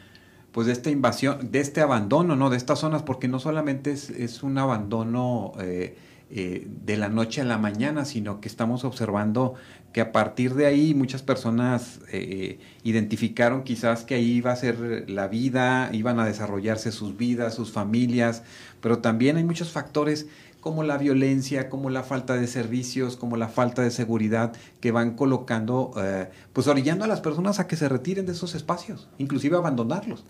pues 0.51 0.67
de 0.67 0.73
esta 0.73 0.89
invasión, 0.89 1.51
de 1.51 1.59
este 1.61 1.79
abandono, 1.81 2.35
¿no? 2.35 2.49
De 2.49 2.57
estas 2.57 2.79
zonas, 2.79 3.03
porque 3.03 3.29
no 3.29 3.39
solamente 3.39 3.91
es, 3.91 4.43
un 4.43 4.57
abandono 4.57 5.53
eh, 5.59 5.97
eh, 6.29 6.67
de 6.85 6.97
la 6.97 7.09
noche 7.09 7.41
a 7.41 7.43
la 7.43 7.57
mañana, 7.57 8.05
sino 8.05 8.41
que 8.41 8.47
estamos 8.47 8.83
observando 8.85 9.55
que 9.91 9.99
a 9.99 10.13
partir 10.13 10.55
de 10.55 10.65
ahí 10.65 10.93
muchas 10.93 11.21
personas 11.21 11.99
eh, 12.11 12.59
identificaron 12.83 13.63
quizás 13.63 14.03
que 14.03 14.15
ahí 14.15 14.31
iba 14.31 14.51
a 14.51 14.55
ser 14.55 15.09
la 15.09 15.27
vida, 15.27 15.89
iban 15.91 16.19
a 16.19 16.25
desarrollarse 16.25 16.93
sus 16.93 17.17
vidas, 17.17 17.53
sus 17.53 17.71
familias, 17.71 18.43
pero 18.79 18.99
también 18.99 19.35
hay 19.35 19.43
muchos 19.43 19.71
factores 19.71 20.27
como 20.61 20.83
la 20.83 20.97
violencia, 20.97 21.69
como 21.69 21.89
la 21.89 22.03
falta 22.03 22.35
de 22.35 22.47
servicios, 22.47 23.17
como 23.17 23.35
la 23.35 23.49
falta 23.49 23.81
de 23.81 23.91
seguridad 23.91 24.53
que 24.79 24.91
van 24.91 25.15
colocando, 25.15 25.91
eh, 25.97 26.29
pues 26.53 26.67
orillando 26.67 27.03
a 27.03 27.07
las 27.07 27.19
personas 27.19 27.59
a 27.59 27.67
que 27.67 27.75
se 27.75 27.89
retiren 27.89 28.25
de 28.25 28.31
esos 28.31 28.55
espacios, 28.55 29.09
inclusive 29.17 29.57
abandonarlos. 29.57 30.23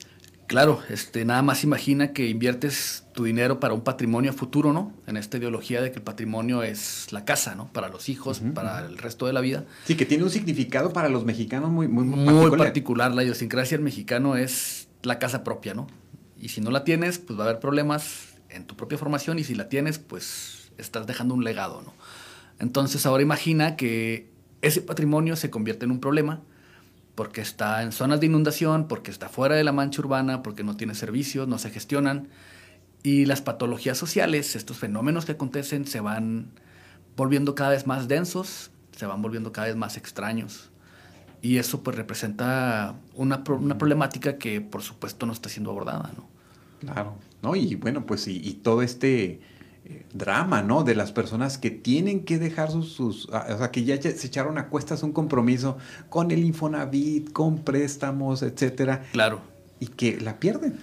Claro, 0.47 0.81
este, 0.89 1.23
nada 1.23 1.41
más 1.41 1.63
imagina 1.63 2.11
que 2.11 2.27
inviertes 2.27 3.05
tu 3.13 3.23
dinero 3.23 3.61
para 3.61 3.73
un 3.73 3.81
patrimonio 3.81 4.33
futuro, 4.33 4.73
¿no? 4.73 4.91
En 5.07 5.15
esta 5.15 5.37
ideología 5.37 5.81
de 5.81 5.91
que 5.91 5.99
el 5.99 6.03
patrimonio 6.03 6.61
es 6.61 7.07
la 7.11 7.23
casa, 7.23 7.55
¿no? 7.55 7.71
Para 7.71 7.87
los 7.87 8.09
hijos, 8.09 8.41
para 8.53 8.85
el 8.85 8.97
resto 8.97 9.27
de 9.27 9.33
la 9.33 9.39
vida. 9.39 9.63
Sí, 9.85 9.95
que 9.95 10.05
tiene 10.05 10.25
un 10.25 10.29
significado 10.29 10.91
para 10.91 11.07
los 11.07 11.23
mexicanos 11.23 11.71
muy, 11.71 11.87
muy, 11.87 12.03
muy, 12.03 12.25
particular. 12.25 12.67
particular. 12.67 13.11
La 13.13 13.23
idiosincrasia 13.23 13.77
del 13.77 13.85
mexicano 13.85 14.35
es 14.35 14.89
la 15.03 15.19
casa 15.19 15.45
propia, 15.45 15.73
¿no? 15.73 15.87
Y 16.37 16.49
si 16.49 16.59
no 16.59 16.69
la 16.69 16.83
tienes, 16.83 17.19
pues 17.19 17.39
va 17.39 17.45
a 17.45 17.47
haber 17.47 17.61
problemas 17.61 18.30
en 18.51 18.65
tu 18.65 18.75
propia 18.75 18.97
formación 18.97 19.39
y 19.39 19.43
si 19.43 19.55
la 19.55 19.69
tienes, 19.69 19.99
pues 19.99 20.71
estás 20.77 21.07
dejando 21.07 21.33
un 21.33 21.43
legado, 21.43 21.81
¿no? 21.81 21.93
Entonces 22.59 23.05
ahora 23.05 23.23
imagina 23.23 23.75
que 23.75 24.29
ese 24.61 24.81
patrimonio 24.81 25.35
se 25.35 25.49
convierte 25.49 25.85
en 25.85 25.91
un 25.91 25.99
problema 25.99 26.41
porque 27.15 27.41
está 27.41 27.83
en 27.83 27.91
zonas 27.91 28.19
de 28.19 28.27
inundación, 28.27 28.87
porque 28.87 29.11
está 29.11 29.29
fuera 29.29 29.55
de 29.55 29.63
la 29.63 29.71
mancha 29.71 30.01
urbana, 30.01 30.43
porque 30.43 30.63
no 30.63 30.77
tiene 30.77 30.95
servicios, 30.95 31.47
no 31.47 31.57
se 31.57 31.69
gestionan 31.69 32.29
y 33.03 33.25
las 33.25 33.41
patologías 33.41 33.97
sociales, 33.97 34.55
estos 34.55 34.77
fenómenos 34.77 35.25
que 35.25 35.31
acontecen 35.31 35.87
se 35.87 35.99
van 35.99 36.51
volviendo 37.15 37.55
cada 37.55 37.71
vez 37.71 37.87
más 37.87 38.07
densos, 38.07 38.71
se 38.95 39.05
van 39.05 39.21
volviendo 39.21 39.51
cada 39.51 39.67
vez 39.67 39.75
más 39.75 39.97
extraños. 39.97 40.69
Y 41.41 41.57
eso 41.57 41.81
pues 41.81 41.97
representa 41.97 42.95
una, 43.15 43.43
una 43.47 43.77
problemática 43.77 44.37
que 44.37 44.61
por 44.61 44.83
supuesto 44.83 45.25
no 45.25 45.33
está 45.33 45.49
siendo 45.49 45.71
abordada, 45.71 46.11
¿no? 46.15 46.29
Claro, 46.79 47.15
¿no? 47.41 47.55
Y 47.55 47.75
bueno, 47.75 48.05
pues 48.05 48.27
y, 48.27 48.53
todo 48.63 48.81
este 48.81 49.41
eh, 49.85 50.05
drama, 50.13 50.61
¿no? 50.61 50.83
De 50.83 50.95
las 50.95 51.11
personas 51.11 51.57
que 51.57 51.71
tienen 51.71 52.23
que 52.23 52.39
dejar 52.39 52.71
sus, 52.71 52.91
sus, 52.91 53.29
ah, 53.31 53.47
o 53.53 53.57
sea, 53.57 53.71
que 53.71 53.83
ya 53.83 54.01
se 54.01 54.27
echaron 54.27 54.57
a 54.57 54.67
cuestas 54.67 55.03
un 55.03 55.11
compromiso 55.11 55.77
con 56.09 56.31
el 56.31 56.43
Infonavit, 56.43 57.31
con 57.31 57.59
préstamos, 57.59 58.43
etcétera. 58.43 59.03
Claro. 59.11 59.41
Y 59.79 59.87
que 59.87 60.19
la 60.19 60.39
pierden. 60.39 60.77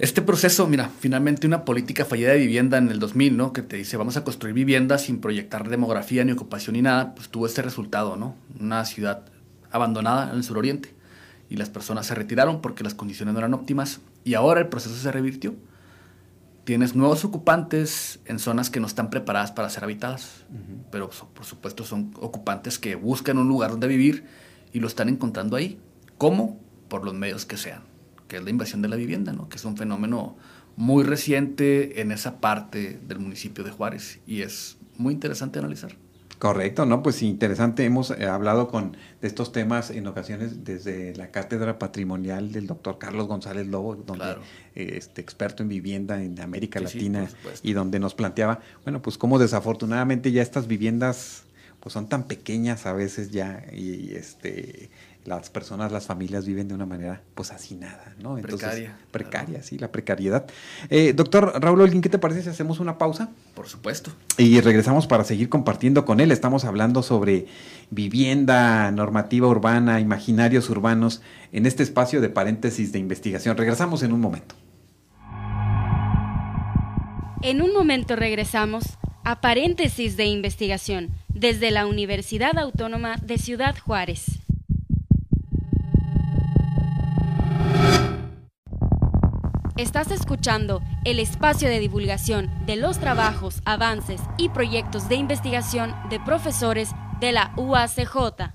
Este 0.00 0.22
proceso, 0.22 0.66
mira, 0.66 0.90
finalmente 0.98 1.46
una 1.46 1.66
política 1.66 2.06
fallida 2.06 2.32
de 2.32 2.38
vivienda 2.38 2.78
en 2.78 2.90
el 2.90 2.98
2000, 2.98 3.36
¿no? 3.36 3.52
Que 3.52 3.60
te 3.60 3.76
dice, 3.76 3.98
vamos 3.98 4.16
a 4.16 4.24
construir 4.24 4.54
viviendas 4.54 5.02
sin 5.02 5.20
proyectar 5.20 5.68
demografía 5.68 6.24
ni 6.24 6.32
ocupación 6.32 6.72
ni 6.72 6.82
nada, 6.82 7.14
pues 7.14 7.28
tuvo 7.28 7.44
este 7.44 7.60
resultado, 7.60 8.16
¿no? 8.16 8.34
Una 8.58 8.86
ciudad 8.86 9.26
abandonada 9.70 10.30
en 10.30 10.36
el 10.36 10.42
suroriente 10.44 10.94
y 11.50 11.56
las 11.56 11.68
personas 11.68 12.06
se 12.06 12.14
retiraron 12.14 12.62
porque 12.62 12.82
las 12.82 12.94
condiciones 12.94 13.34
no 13.34 13.40
eran 13.40 13.52
óptimas 13.52 14.00
y 14.24 14.34
ahora 14.34 14.60
el 14.60 14.68
proceso 14.68 14.94
se 14.94 15.10
revirtió. 15.12 15.54
Tienes 16.64 16.94
nuevos 16.94 17.24
ocupantes 17.24 18.20
en 18.26 18.38
zonas 18.38 18.70
que 18.70 18.80
no 18.80 18.86
están 18.86 19.10
preparadas 19.10 19.50
para 19.50 19.70
ser 19.70 19.84
habitadas, 19.84 20.44
pero 20.90 21.10
por 21.34 21.44
supuesto 21.44 21.84
son 21.84 22.12
ocupantes 22.20 22.78
que 22.78 22.94
buscan 22.94 23.38
un 23.38 23.48
lugar 23.48 23.70
donde 23.70 23.88
vivir 23.88 24.26
y 24.72 24.80
lo 24.80 24.86
están 24.86 25.08
encontrando 25.08 25.56
ahí. 25.56 25.80
¿Cómo? 26.18 26.60
Por 26.88 27.04
los 27.04 27.14
medios 27.14 27.46
que 27.46 27.56
sean, 27.56 27.82
que 28.28 28.36
es 28.36 28.44
la 28.44 28.50
invasión 28.50 28.82
de 28.82 28.88
la 28.88 28.96
vivienda, 28.96 29.32
¿no? 29.32 29.48
que 29.48 29.56
es 29.56 29.64
un 29.64 29.76
fenómeno 29.76 30.36
muy 30.76 31.02
reciente 31.02 32.00
en 32.00 32.12
esa 32.12 32.40
parte 32.40 33.00
del 33.06 33.18
municipio 33.18 33.64
de 33.64 33.70
Juárez 33.70 34.20
y 34.26 34.42
es 34.42 34.76
muy 34.96 35.14
interesante 35.14 35.58
analizar. 35.58 35.96
Correcto, 36.40 36.86
¿no? 36.86 37.02
Pues 37.02 37.22
interesante, 37.22 37.84
hemos 37.84 38.12
eh, 38.12 38.24
hablado 38.24 38.68
con 38.68 38.96
de 39.20 39.28
estos 39.28 39.52
temas 39.52 39.90
en 39.90 40.06
ocasiones 40.06 40.64
desde 40.64 41.14
la 41.14 41.30
cátedra 41.30 41.78
patrimonial 41.78 42.50
del 42.50 42.66
doctor 42.66 42.96
Carlos 42.96 43.28
González 43.28 43.66
Lobo, 43.66 43.94
donde 43.94 44.38
eh, 44.74 44.94
este 44.96 45.20
experto 45.20 45.62
en 45.62 45.68
vivienda 45.68 46.22
en 46.22 46.40
América 46.40 46.80
Latina 46.80 47.28
y 47.62 47.74
donde 47.74 47.98
nos 47.98 48.14
planteaba, 48.14 48.60
bueno, 48.84 49.02
pues 49.02 49.18
cómo 49.18 49.38
desafortunadamente 49.38 50.32
ya 50.32 50.40
estas 50.40 50.66
viviendas 50.66 51.44
pues 51.78 51.92
son 51.92 52.08
tan 52.08 52.24
pequeñas 52.24 52.86
a 52.86 52.94
veces 52.94 53.30
ya 53.30 53.62
y 53.70 54.14
este 54.14 54.88
las 55.24 55.50
personas, 55.50 55.92
las 55.92 56.06
familias 56.06 56.46
viven 56.46 56.68
de 56.68 56.74
una 56.74 56.86
manera 56.86 57.22
pues 57.34 57.52
nada, 57.78 58.14
¿no? 58.20 58.38
Entonces, 58.38 58.60
precaria. 58.60 58.98
Precaria, 59.10 59.62
sí, 59.62 59.78
la 59.78 59.92
precariedad. 59.92 60.46
Eh, 60.88 61.12
doctor 61.12 61.52
Raúl 61.60 61.82
Olguín, 61.82 62.00
¿qué 62.00 62.08
te 62.08 62.18
parece 62.18 62.42
si 62.42 62.48
hacemos 62.48 62.80
una 62.80 62.98
pausa? 62.98 63.30
Por 63.54 63.68
supuesto. 63.68 64.12
Y 64.38 64.60
regresamos 64.60 65.06
para 65.06 65.24
seguir 65.24 65.48
compartiendo 65.48 66.04
con 66.04 66.20
él. 66.20 66.32
Estamos 66.32 66.64
hablando 66.64 67.02
sobre 67.02 67.46
vivienda, 67.90 68.90
normativa 68.92 69.48
urbana, 69.48 70.00
imaginarios 70.00 70.70
urbanos 70.70 71.22
en 71.52 71.66
este 71.66 71.82
espacio 71.82 72.20
de 72.20 72.30
paréntesis 72.30 72.92
de 72.92 72.98
investigación. 72.98 73.56
Regresamos 73.56 74.02
en 74.02 74.12
un 74.12 74.20
momento. 74.20 74.54
En 77.42 77.62
un 77.62 77.72
momento 77.72 78.16
regresamos 78.16 78.84
a 79.24 79.40
paréntesis 79.40 80.16
de 80.16 80.26
investigación 80.26 81.10
desde 81.28 81.70
la 81.70 81.86
Universidad 81.86 82.58
Autónoma 82.58 83.16
de 83.22 83.38
Ciudad 83.38 83.76
Juárez. 83.78 84.40
Estás 89.80 90.10
escuchando 90.10 90.82
el 91.06 91.18
espacio 91.18 91.66
de 91.66 91.80
divulgación 91.80 92.50
de 92.66 92.76
los 92.76 92.98
trabajos, 92.98 93.62
avances 93.64 94.20
y 94.36 94.50
proyectos 94.50 95.08
de 95.08 95.14
investigación 95.14 95.94
de 96.10 96.20
profesores 96.20 96.90
de 97.18 97.32
la 97.32 97.54
UACJ. 97.56 98.52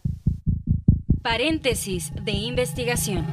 Paréntesis 1.24 2.12
de 2.14 2.32
investigación. 2.32 3.26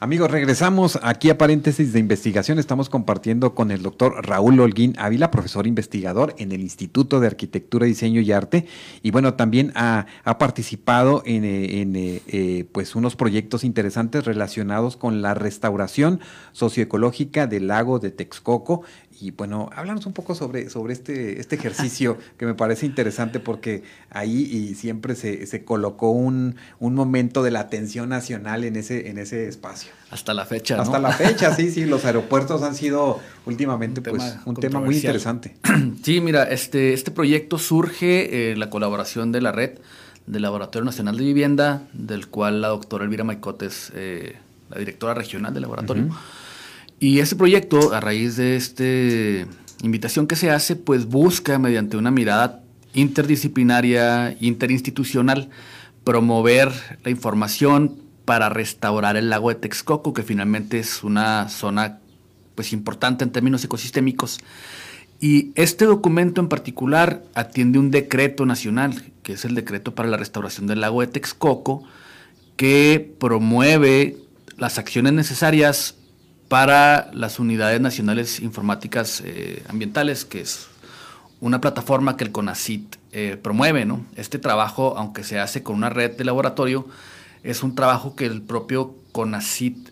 Amigos, 0.00 0.30
regresamos 0.30 0.98
aquí 1.02 1.30
a 1.30 1.38
paréntesis 1.38 1.92
de 1.92 2.00
investigación. 2.00 2.58
Estamos 2.58 2.88
compartiendo 2.88 3.54
con 3.54 3.70
el 3.70 3.82
doctor 3.82 4.26
Raúl 4.26 4.60
Holguín 4.60 4.94
Ávila, 4.98 5.30
profesor 5.30 5.66
investigador 5.66 6.34
en 6.38 6.52
el 6.52 6.60
Instituto 6.60 7.20
de 7.20 7.26
Arquitectura, 7.26 7.86
Diseño 7.86 8.20
y 8.20 8.32
Arte. 8.32 8.66
Y 9.02 9.10
bueno, 9.10 9.34
también 9.34 9.72
ha, 9.74 10.06
participado 10.38 11.22
en, 11.24 11.44
eh, 11.44 11.82
eh, 11.82 12.22
eh, 12.26 12.64
pues 12.72 12.94
unos 12.94 13.16
proyectos 13.16 13.64
interesantes 13.64 14.24
relacionados 14.24 14.96
con 14.96 15.22
la 15.22 15.34
restauración 15.34 16.20
socioecológica 16.52 17.46
del 17.46 17.68
lago 17.68 17.98
de 17.98 18.10
Texcoco 18.10 18.82
Y 19.20 19.30
bueno, 19.30 19.70
háblanos 19.74 20.06
un 20.06 20.12
poco 20.12 20.34
sobre, 20.34 20.70
sobre 20.70 20.92
este, 20.92 21.40
este 21.40 21.56
ejercicio 21.56 22.18
que 22.38 22.46
me 22.46 22.54
parece 22.54 22.86
interesante 22.86 23.40
porque 23.40 23.82
ahí 24.10 24.42
y 24.42 24.74
siempre 24.74 25.14
se, 25.14 25.46
se 25.46 25.64
colocó 25.64 26.10
un, 26.10 26.56
un, 26.80 26.94
momento 26.94 27.42
de 27.42 27.50
la 27.50 27.60
atención 27.60 28.08
nacional 28.08 28.64
en 28.64 28.76
ese, 28.76 29.08
en 29.08 29.18
ese 29.18 29.48
espacio. 29.48 29.90
Hasta 30.10 30.34
la 30.34 30.46
fecha. 30.46 30.80
Hasta 30.80 30.98
la 30.98 31.12
fecha, 31.12 31.54
sí, 31.54 31.70
sí, 31.70 31.84
los 31.84 32.04
aeropuertos 32.06 32.62
han 32.62 32.74
sido 32.74 33.20
últimamente 33.46 34.00
un, 34.00 34.04
pues, 34.04 34.32
tema, 34.32 34.42
un 34.44 34.54
tema 34.56 34.80
muy 34.80 34.96
interesante. 34.96 35.56
Sí, 36.02 36.20
mira, 36.20 36.44
este, 36.44 36.92
este 36.92 37.10
proyecto 37.10 37.56
surge 37.56 38.52
en 38.52 38.60
la 38.60 38.68
colaboración 38.68 39.32
de 39.32 39.40
la 39.40 39.52
red 39.52 39.78
del 40.26 40.42
Laboratorio 40.42 40.84
Nacional 40.84 41.16
de 41.16 41.24
Vivienda, 41.24 41.82
del 41.92 42.28
cual 42.28 42.60
la 42.60 42.68
doctora 42.68 43.04
Elvira 43.04 43.24
Maicotes, 43.24 43.92
eh, 43.94 44.36
la 44.70 44.78
directora 44.78 45.14
regional 45.14 45.52
del 45.52 45.62
laboratorio. 45.62 46.08
Y 47.00 47.18
ese 47.18 47.36
proyecto, 47.36 47.92
a 47.92 48.00
raíz 48.00 48.36
de 48.36 48.56
esta 48.56 48.84
invitación 49.82 50.26
que 50.26 50.36
se 50.36 50.50
hace, 50.50 50.76
pues 50.76 51.06
busca, 51.06 51.58
mediante 51.58 51.96
una 51.96 52.10
mirada 52.10 52.62
interdisciplinaria, 52.94 54.36
interinstitucional, 54.40 55.50
promover 56.04 56.72
la 57.02 57.10
información 57.10 57.98
para 58.24 58.48
restaurar 58.48 59.16
el 59.16 59.30
lago 59.30 59.48
de 59.50 59.56
Texcoco, 59.56 60.14
que 60.14 60.22
finalmente 60.22 60.78
es 60.78 61.02
una 61.04 61.48
zona 61.48 61.98
pues 62.54 62.72
importante 62.72 63.24
en 63.24 63.32
términos 63.32 63.64
ecosistémicos. 63.64 64.38
Y 65.20 65.52
este 65.54 65.84
documento 65.84 66.40
en 66.40 66.48
particular 66.48 67.22
atiende 67.34 67.78
un 67.78 67.90
decreto 67.90 68.46
nacional, 68.46 69.12
que 69.22 69.34
es 69.34 69.44
el 69.44 69.54
decreto 69.54 69.94
para 69.94 70.08
la 70.08 70.16
restauración 70.16 70.66
del 70.66 70.80
lago 70.80 71.00
de 71.00 71.08
Texcoco, 71.08 71.82
que 72.56 73.14
promueve 73.18 74.16
las 74.56 74.78
acciones 74.78 75.12
necesarias 75.12 75.96
para 76.48 77.10
las 77.12 77.38
unidades 77.38 77.80
nacionales 77.80 78.40
informáticas 78.40 79.22
eh, 79.24 79.62
ambientales, 79.68 80.24
que 80.24 80.40
es 80.40 80.66
una 81.40 81.60
plataforma 81.60 82.16
que 82.16 82.24
el 82.24 82.32
CONACIT 82.32 82.96
eh, 83.12 83.38
promueve. 83.40 83.84
¿no? 83.84 84.04
Este 84.16 84.38
trabajo, 84.38 84.94
aunque 84.96 85.24
se 85.24 85.38
hace 85.38 85.62
con 85.62 85.76
una 85.76 85.90
red 85.90 86.16
de 86.16 86.24
laboratorio, 86.24 86.86
es 87.42 87.62
un 87.62 87.74
trabajo 87.74 88.14
que 88.16 88.26
el 88.26 88.42
propio 88.42 88.94
CONACIT 89.12 89.90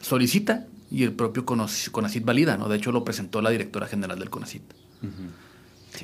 solicita 0.00 0.66
y 0.90 1.04
el 1.04 1.12
propio 1.12 1.44
CONACIT 1.44 2.24
valida. 2.24 2.56
¿no? 2.56 2.68
De 2.68 2.76
hecho, 2.76 2.92
lo 2.92 3.04
presentó 3.04 3.40
la 3.42 3.50
directora 3.50 3.86
general 3.86 4.18
del 4.18 4.30
CONACIT. 4.30 4.62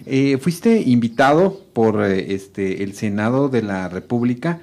Eh, 0.04 0.38
fuiste 0.38 0.80
invitado 0.80 1.62
por 1.72 2.02
este, 2.04 2.82
el 2.82 2.94
Senado 2.94 3.48
de 3.48 3.62
la 3.62 3.88
República 3.88 4.60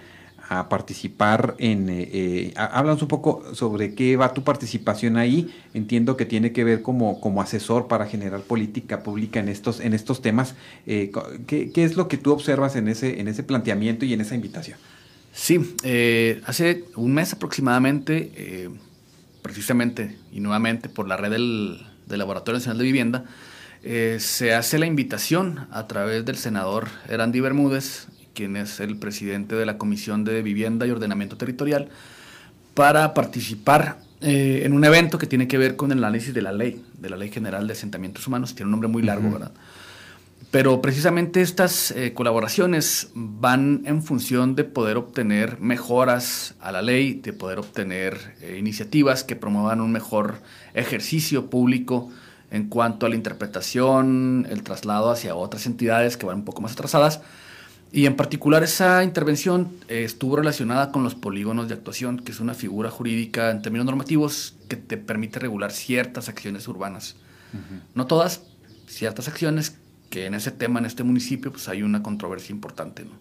a 0.59 0.69
participar 0.69 1.55
en... 1.57 1.89
Eh, 1.89 2.09
eh 2.11 2.53
háblanos 2.55 3.01
un 3.01 3.07
poco 3.07 3.43
sobre 3.53 3.95
qué 3.95 4.15
va 4.15 4.33
tu 4.33 4.43
participación 4.43 5.17
ahí. 5.17 5.53
Entiendo 5.73 6.17
que 6.17 6.25
tiene 6.25 6.51
que 6.51 6.63
ver 6.63 6.81
como, 6.81 7.19
como 7.19 7.41
asesor 7.41 7.87
para 7.87 8.05
generar 8.05 8.41
política 8.41 9.03
pública 9.03 9.39
en 9.39 9.49
estos, 9.49 9.79
en 9.79 9.93
estos 9.93 10.21
temas. 10.21 10.55
Eh, 10.85 11.11
¿qué, 11.47 11.71
es 11.75 11.95
lo 11.95 12.07
que 12.07 12.17
tú 12.17 12.31
observas 12.31 12.75
en 12.75 12.87
ese, 12.87 13.19
en 13.19 13.27
ese 13.27 13.43
planteamiento 13.43 14.05
y 14.05 14.13
en 14.13 14.21
esa 14.21 14.35
invitación? 14.35 14.77
Sí, 15.31 15.75
eh, 15.83 16.41
hace 16.45 16.85
un 16.95 17.13
mes 17.13 17.33
aproximadamente, 17.33 18.69
precisamente 19.41 20.15
y 20.31 20.39
nuevamente 20.39 20.89
por 20.89 21.07
la 21.07 21.17
red 21.17 21.31
del, 21.31 21.87
del 22.07 22.19
Laboratorio 22.19 22.59
Nacional 22.59 22.77
de 22.77 22.83
Vivienda, 22.83 23.25
se 23.81 24.53
hace 24.53 24.77
la 24.77 24.85
invitación 24.85 25.67
a 25.71 25.87
través 25.87 26.23
del 26.23 26.37
senador 26.37 26.87
Erandi 27.09 27.41
Bermúdez 27.41 28.07
quien 28.33 28.55
es 28.55 28.79
el 28.79 28.97
presidente 28.97 29.55
de 29.55 29.65
la 29.65 29.77
Comisión 29.77 30.23
de 30.23 30.41
Vivienda 30.41 30.85
y 30.87 30.91
Ordenamiento 30.91 31.37
Territorial, 31.37 31.89
para 32.73 33.13
participar 33.13 33.97
eh, 34.21 34.61
en 34.65 34.73
un 34.73 34.83
evento 34.85 35.17
que 35.17 35.27
tiene 35.27 35.47
que 35.47 35.57
ver 35.57 35.75
con 35.75 35.91
el 35.91 35.99
análisis 35.99 36.33
de 36.33 36.41
la 36.41 36.51
ley, 36.51 36.83
de 36.97 37.09
la 37.09 37.17
Ley 37.17 37.29
General 37.29 37.67
de 37.67 37.73
Asentamientos 37.73 38.25
Humanos. 38.25 38.55
Tiene 38.55 38.67
un 38.67 38.71
nombre 38.71 38.89
muy 38.89 39.03
largo, 39.03 39.31
¿verdad? 39.31 39.51
Pero 40.53 40.81
precisamente 40.81 41.41
estas 41.41 41.91
eh, 41.91 42.13
colaboraciones 42.13 43.09
van 43.15 43.81
en 43.85 44.03
función 44.03 44.55
de 44.55 44.63
poder 44.63 44.97
obtener 44.97 45.59
mejoras 45.59 46.53
a 46.61 46.71
la 46.71 46.81
ley, 46.81 47.15
de 47.15 47.33
poder 47.33 47.57
obtener 47.57 48.35
eh, 48.39 48.57
iniciativas 48.59 49.23
que 49.23 49.35
promuevan 49.35 49.81
un 49.81 49.91
mejor 49.91 50.35
ejercicio 50.75 51.49
público 51.49 52.11
en 52.51 52.69
cuanto 52.69 53.07
a 53.07 53.09
la 53.09 53.15
interpretación, 53.15 54.45
el 54.47 54.61
traslado 54.61 55.09
hacia 55.09 55.33
otras 55.33 55.65
entidades 55.65 56.17
que 56.17 56.27
van 56.27 56.37
un 56.37 56.45
poco 56.45 56.61
más 56.61 56.73
atrasadas, 56.73 57.21
y 57.95 58.07
en 58.07 58.15
particular 58.15 58.63
esa 58.63 59.03
intervención 59.03 59.69
eh, 59.87 60.03
estuvo 60.03 60.35
relacionada 60.35 60.91
con 60.91 61.03
los 61.03 61.13
polígonos 61.13 61.67
de 61.67 61.75
actuación, 61.75 62.17
que 62.17 62.31
es 62.31 62.39
una 62.39 62.55
figura 62.55 62.89
jurídica 62.89 63.51
en 63.51 63.61
términos 63.61 63.85
normativos 63.85 64.55
que 64.67 64.75
te 64.75 64.97
permite 64.97 65.37
regular 65.37 65.71
ciertas 65.71 66.27
acciones 66.27 66.67
urbanas. 66.67 67.15
No 67.93 68.07
todas, 68.07 68.41
ciertas 68.87 69.27
acciones 69.27 69.77
que 70.09 70.25
en 70.25 70.33
ese 70.33 70.49
tema, 70.49 70.79
en 70.79 70.87
este 70.87 71.03
municipio, 71.03 71.51
pues 71.51 71.69
hay 71.69 71.83
una 71.83 72.01
controversia 72.01 72.51
importante. 72.51 73.03
¿no? 73.03 73.11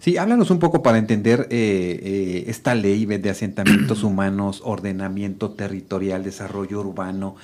Sí, 0.00 0.16
háblanos 0.16 0.50
un 0.50 0.58
poco 0.58 0.82
para 0.82 0.98
entender 0.98 1.46
eh, 1.50 2.00
eh, 2.02 2.44
esta 2.48 2.74
ley 2.74 3.06
de 3.06 3.30
asentamientos 3.30 4.02
humanos, 4.02 4.62
ordenamiento 4.64 5.52
territorial, 5.52 6.24
desarrollo 6.24 6.80
urbano. 6.80 7.36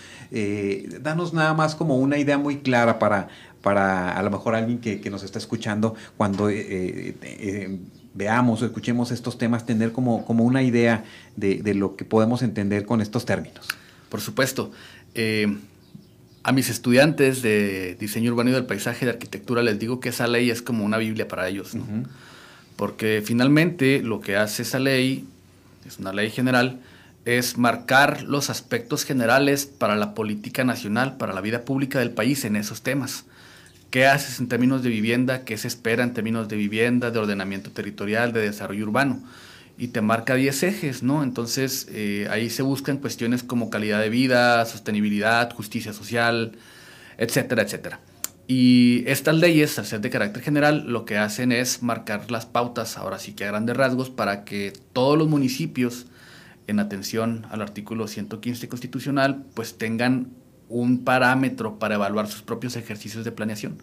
danos 1.01 1.35
nada 1.35 1.55
más 1.55 1.77
como 1.77 1.99
una 1.99 2.19
idea 2.19 2.37
muy 2.37 2.59
clara 2.59 2.99
para, 2.99 3.29
para 3.64 4.12
a 4.12 4.22
lo 4.22 4.31
mejor 4.31 4.55
alguien 4.55 4.79
que, 4.79 5.11
nos 5.11 5.24
está 5.24 5.38
escuchando 5.38 5.94
cuando 6.18 6.50
eh, 6.50 6.61
eh, 6.61 7.14
eh, 7.22 7.79
veamos 8.12 8.61
o 8.61 8.66
escuchemos 8.66 9.11
estos 9.11 9.38
temas, 9.38 9.64
tener 9.64 9.90
como, 9.90 10.27
como 10.27 10.44
una 10.44 10.62
idea 10.62 11.03
de, 11.35 11.74
lo 11.74 11.96
que 11.96 12.05
podemos 12.05 12.42
entender 12.42 12.85
con 12.85 13.00
estos 13.00 13.24
términos. 13.24 13.66
Por 14.11 14.20
supuesto. 14.20 14.70
a 16.44 16.53
mis 16.53 16.68
estudiantes 16.68 17.40
de 17.40 17.96
diseño 17.98 18.31
urbano 18.33 18.50
y 18.50 18.53
del 18.53 18.66
paisaje 18.66 19.07
de 19.07 19.12
arquitectura 19.12 19.62
les 19.62 19.79
digo 19.79 19.98
que 19.98 20.11
esa 20.11 20.27
ley 20.27 20.50
es 20.50 20.61
como 20.61 20.85
una 20.85 20.98
Biblia 20.98 21.27
para 21.27 21.48
ellos, 21.48 21.72
porque 22.77 23.22
finalmente 23.24 24.03
lo 24.03 24.20
que 24.20 24.37
hace 24.37 24.61
esa 24.62 24.79
ley, 24.79 25.24
es 25.87 25.98
una 25.98 26.12
ley 26.12 26.29
general, 26.29 26.81
es 27.24 27.57
marcar 27.57 28.24
los 28.24 28.50
aspectos 28.50 29.05
generales 29.05 29.64
para 29.64 29.96
la 29.96 30.12
política 30.12 30.64
nacional, 30.64 31.16
para 31.16 31.33
la 31.33 31.40
vida 31.40 31.64
pública 31.64 31.98
del 31.98 32.11
país 32.11 32.44
en 32.44 32.57
esos 32.57 32.83
temas 32.83 33.24
qué 33.95 34.09
haces 34.09 34.41
en 34.41 34.49
términos 34.49 34.83
de 34.83 34.89
vivienda, 34.89 35.45
qué 35.45 35.57
se 35.57 35.69
espera 35.69 36.03
en 36.03 36.15
términos 36.15 36.49
de 36.49 36.57
vivienda, 36.57 37.13
de 37.13 37.19
ordenamiento 37.21 37.71
territorial, 37.71 38.33
de 38.33 38.41
desarrollo 38.41 38.87
urbano. 38.87 39.23
Y 39.79 39.87
te 39.87 40.01
marca 40.01 40.35
10 40.35 40.65
ejes, 40.65 41.05
¿no? 41.05 41.23
Entonces 41.23 41.87
eh, 41.93 42.27
ahí 42.29 42.51
se 42.51 42.63
buscan 42.63 42.97
cuestiones 42.97 43.45
como 43.45 43.71
calidad 43.71 44.01
de 44.01 44.09
vida, 44.09 44.65
sostenibilidad, 44.65 45.53
justicia 45.53 45.93
social, 45.93 46.59
etcétera, 47.19 47.63
etcétera. 47.63 48.01
Y 48.49 49.05
estas 49.07 49.37
leyes, 49.37 49.79
al 49.79 49.87
ser 49.87 50.01
de 50.01 50.11
carácter 50.11 50.43
general, 50.43 50.87
lo 50.89 51.05
que 51.05 51.17
hacen 51.17 51.53
es 51.53 51.85
marcar 51.85 52.33
las 52.33 52.47
pautas, 52.47 52.99
ahora 52.99 53.21
sí 53.21 53.35
que 53.35 53.45
a 53.45 53.53
grandes 53.53 53.77
rasgos, 53.77 54.11
para 54.11 54.43
que 54.43 54.73
todos 54.93 55.17
los 55.17 55.29
municipios, 55.29 56.07
en 56.67 56.81
atención 56.81 57.47
al 57.49 57.63
artículo 57.63 58.09
115 58.09 58.69
constitucional, 58.69 59.45
pues 59.55 59.79
tengan 59.79 60.33
un 60.68 61.05
parámetro 61.05 61.79
para 61.79 61.96
evaluar 61.96 62.27
sus 62.27 62.42
propios 62.42 62.77
ejercicios 62.77 63.24
de 63.24 63.33
planeación. 63.33 63.79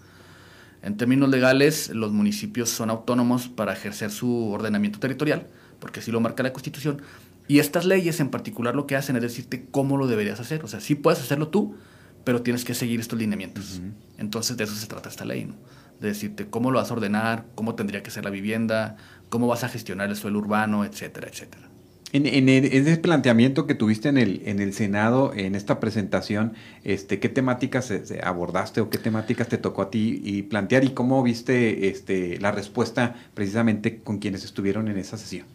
En 0.83 0.97
términos 0.97 1.29
legales, 1.29 1.89
los 1.89 2.11
municipios 2.11 2.69
son 2.69 2.89
autónomos 2.89 3.47
para 3.47 3.73
ejercer 3.73 4.09
su 4.09 4.49
ordenamiento 4.49 4.99
territorial, 4.99 5.47
porque 5.79 5.99
así 5.99 6.11
lo 6.11 6.19
marca 6.19 6.41
la 6.43 6.53
Constitución. 6.53 7.01
Y 7.47 7.59
estas 7.59 7.85
leyes 7.85 8.19
en 8.19 8.29
particular 8.29 8.75
lo 8.75 8.87
que 8.87 8.95
hacen 8.95 9.15
es 9.15 9.21
decirte 9.21 9.65
cómo 9.69 9.97
lo 9.97 10.07
deberías 10.07 10.39
hacer. 10.39 10.63
O 10.63 10.67
sea, 10.67 10.79
sí 10.79 10.95
puedes 10.95 11.19
hacerlo 11.19 11.49
tú, 11.49 11.75
pero 12.23 12.41
tienes 12.41 12.65
que 12.65 12.73
seguir 12.73 12.99
estos 12.99 13.19
lineamientos. 13.19 13.81
Entonces 14.17 14.57
de 14.57 14.63
eso 14.63 14.75
se 14.75 14.87
trata 14.87 15.09
esta 15.09 15.25
ley, 15.25 15.45
¿no? 15.45 15.55
De 15.99 16.07
decirte 16.07 16.47
cómo 16.49 16.71
lo 16.71 16.79
vas 16.79 16.89
a 16.89 16.93
ordenar, 16.93 17.45
cómo 17.53 17.75
tendría 17.75 18.01
que 18.01 18.09
ser 18.09 18.23
la 18.23 18.31
vivienda, 18.31 18.97
cómo 19.29 19.47
vas 19.47 19.63
a 19.63 19.69
gestionar 19.69 20.09
el 20.09 20.15
suelo 20.15 20.39
urbano, 20.39 20.83
etcétera, 20.83 21.27
etcétera. 21.27 21.70
En, 22.13 22.25
en, 22.25 22.49
ese 22.49 22.97
planteamiento 22.97 23.65
que 23.67 23.73
tuviste 23.73 24.09
en 24.09 24.17
el, 24.17 24.41
en 24.45 24.59
el 24.59 24.73
Senado, 24.73 25.31
en 25.33 25.55
esta 25.55 25.79
presentación, 25.79 26.53
este, 26.83 27.19
¿qué 27.19 27.29
temáticas 27.29 27.93
abordaste 28.23 28.81
o 28.81 28.89
qué 28.89 28.97
temáticas 28.97 29.47
te 29.47 29.57
tocó 29.57 29.83
a 29.83 29.89
ti 29.89 30.21
y 30.23 30.43
plantear 30.43 30.83
y 30.83 30.89
cómo 30.89 31.23
viste 31.23 31.87
este, 31.87 32.37
la 32.39 32.51
respuesta 32.51 33.15
precisamente 33.33 33.99
con 33.99 34.19
quienes 34.19 34.43
estuvieron 34.43 34.89
en 34.89 34.97
esa 34.97 35.17
sesión? 35.17 35.45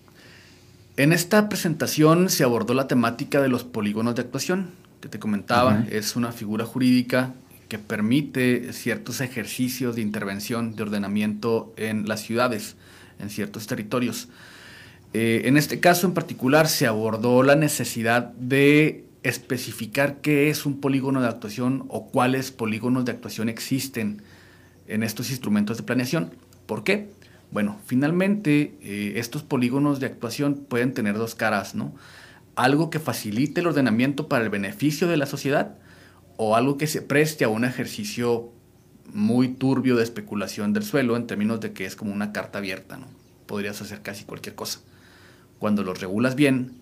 En 0.96 1.12
esta 1.12 1.50
presentación 1.50 2.30
se 2.30 2.42
abordó 2.42 2.72
la 2.72 2.88
temática 2.88 3.42
de 3.42 3.48
los 3.48 3.64
polígonos 3.64 4.14
de 4.14 4.22
actuación, 4.22 4.70
que 5.02 5.10
te 5.10 5.18
comentaba, 5.18 5.84
es 5.90 6.16
una 6.16 6.32
figura 6.32 6.64
jurídica 6.64 7.34
que 7.68 7.78
permite 7.78 8.72
ciertos 8.72 9.20
ejercicios 9.20 9.96
de 9.96 10.00
intervención, 10.02 10.74
de 10.74 10.84
ordenamiento 10.84 11.74
en 11.76 12.08
las 12.08 12.22
ciudades, 12.22 12.76
en 13.18 13.28
ciertos 13.28 13.66
territorios. 13.66 14.28
Eh, 15.18 15.48
en 15.48 15.56
este 15.56 15.80
caso 15.80 16.06
en 16.06 16.12
particular 16.12 16.68
se 16.68 16.86
abordó 16.86 17.42
la 17.42 17.56
necesidad 17.56 18.34
de 18.34 19.06
especificar 19.22 20.20
qué 20.20 20.50
es 20.50 20.66
un 20.66 20.78
polígono 20.78 21.22
de 21.22 21.28
actuación 21.28 21.86
o 21.88 22.08
cuáles 22.08 22.50
polígonos 22.50 23.06
de 23.06 23.12
actuación 23.12 23.48
existen 23.48 24.20
en 24.86 25.02
estos 25.02 25.30
instrumentos 25.30 25.78
de 25.78 25.84
planeación. 25.84 26.32
¿Por 26.66 26.84
qué? 26.84 27.08
Bueno, 27.50 27.78
finalmente 27.86 28.76
eh, 28.82 29.14
estos 29.16 29.42
polígonos 29.42 30.00
de 30.00 30.06
actuación 30.08 30.66
pueden 30.68 30.92
tener 30.92 31.16
dos 31.16 31.34
caras, 31.34 31.74
¿no? 31.74 31.94
Algo 32.54 32.90
que 32.90 32.98
facilite 32.98 33.62
el 33.62 33.68
ordenamiento 33.68 34.28
para 34.28 34.44
el 34.44 34.50
beneficio 34.50 35.08
de 35.08 35.16
la 35.16 35.24
sociedad 35.24 35.78
o 36.36 36.56
algo 36.56 36.76
que 36.76 36.88
se 36.88 37.00
preste 37.00 37.46
a 37.46 37.48
un 37.48 37.64
ejercicio 37.64 38.52
muy 39.14 39.48
turbio 39.48 39.96
de 39.96 40.02
especulación 40.02 40.74
del 40.74 40.82
suelo 40.82 41.16
en 41.16 41.26
términos 41.26 41.60
de 41.60 41.72
que 41.72 41.86
es 41.86 41.96
como 41.96 42.12
una 42.12 42.34
carta 42.34 42.58
abierta, 42.58 42.98
¿no? 42.98 43.06
Podrías 43.46 43.80
hacer 43.80 44.02
casi 44.02 44.24
cualquier 44.24 44.54
cosa. 44.54 44.80
Cuando 45.58 45.82
los 45.82 46.00
regulas 46.00 46.34
bien, 46.34 46.72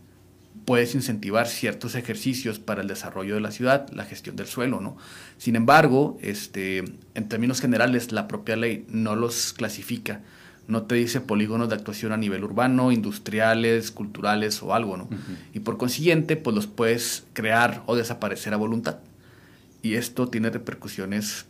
puedes 0.65 0.95
incentivar 0.95 1.47
ciertos 1.47 1.95
ejercicios 1.95 2.59
para 2.59 2.83
el 2.83 2.89
desarrollo 2.89 3.35
de 3.35 3.41
la 3.41 3.51
ciudad, 3.51 3.89
la 3.91 4.05
gestión 4.05 4.37
del 4.37 4.47
suelo, 4.47 4.81
¿no? 4.81 4.97
Sin 5.37 5.57
embargo, 5.57 6.19
este, 6.23 6.85
en 7.15 7.29
términos 7.29 7.61
generales, 7.61 8.13
la 8.13 8.29
propia 8.29 8.57
ley 8.57 8.87
no 8.89 9.17
los 9.17 9.53
clasifica, 9.53 10.23
no 10.67 10.85
te 10.85 10.95
dice 10.95 11.21
polígonos 11.21 11.69
de 11.69 11.75
actuación 11.75 12.13
a 12.13 12.17
nivel 12.17 12.45
urbano, 12.45 12.93
industriales, 12.93 13.91
culturales 13.91 14.63
o 14.63 14.75
algo, 14.75 14.97
¿no? 14.97 15.09
Y 15.53 15.61
por 15.61 15.77
consiguiente, 15.77 16.37
pues 16.37 16.57
los 16.57 16.67
puedes 16.67 17.25
crear 17.35 17.83
o 17.87 17.97
desaparecer 17.97 18.55
a 18.55 18.57
voluntad. 18.57 18.99
Y 19.83 19.97
esto 19.97 20.29
tiene 20.29 20.49
repercusiones 20.49 21.45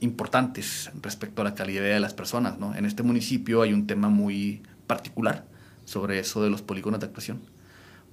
importantes 0.00 0.90
respecto 1.02 1.40
a 1.40 1.44
la 1.46 1.54
calidad 1.54 1.82
de 1.82 2.00
las 2.00 2.12
personas, 2.12 2.58
¿no? 2.58 2.74
En 2.74 2.84
este 2.84 3.02
municipio 3.02 3.62
hay 3.62 3.72
un 3.72 3.86
tema 3.86 4.10
muy 4.10 4.60
particular 4.86 5.46
sobre 5.88 6.18
eso 6.18 6.42
de 6.42 6.50
los 6.50 6.62
polígonos 6.62 7.00
de 7.00 7.06
actuación 7.06 7.40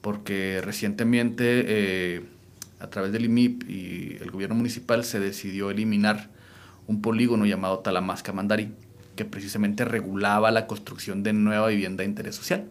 porque 0.05 0.61
recientemente 0.63 1.63
eh, 1.65 2.21
a 2.79 2.91
través 2.91 3.11
del 3.11 3.25
IMIP 3.25 3.67
y 3.67 4.17
el 4.21 4.29
gobierno 4.29 4.53
municipal 4.53 5.03
se 5.03 5.19
decidió 5.19 5.71
eliminar 5.71 6.29
un 6.85 7.01
polígono 7.01 7.47
llamado 7.47 7.79
Talamasca 7.79 8.31
Mandari, 8.31 8.71
que 9.15 9.25
precisamente 9.25 9.83
regulaba 9.83 10.51
la 10.51 10.67
construcción 10.67 11.23
de 11.23 11.33
nueva 11.33 11.69
vivienda 11.69 12.03
de 12.03 12.09
interés 12.09 12.35
social. 12.35 12.69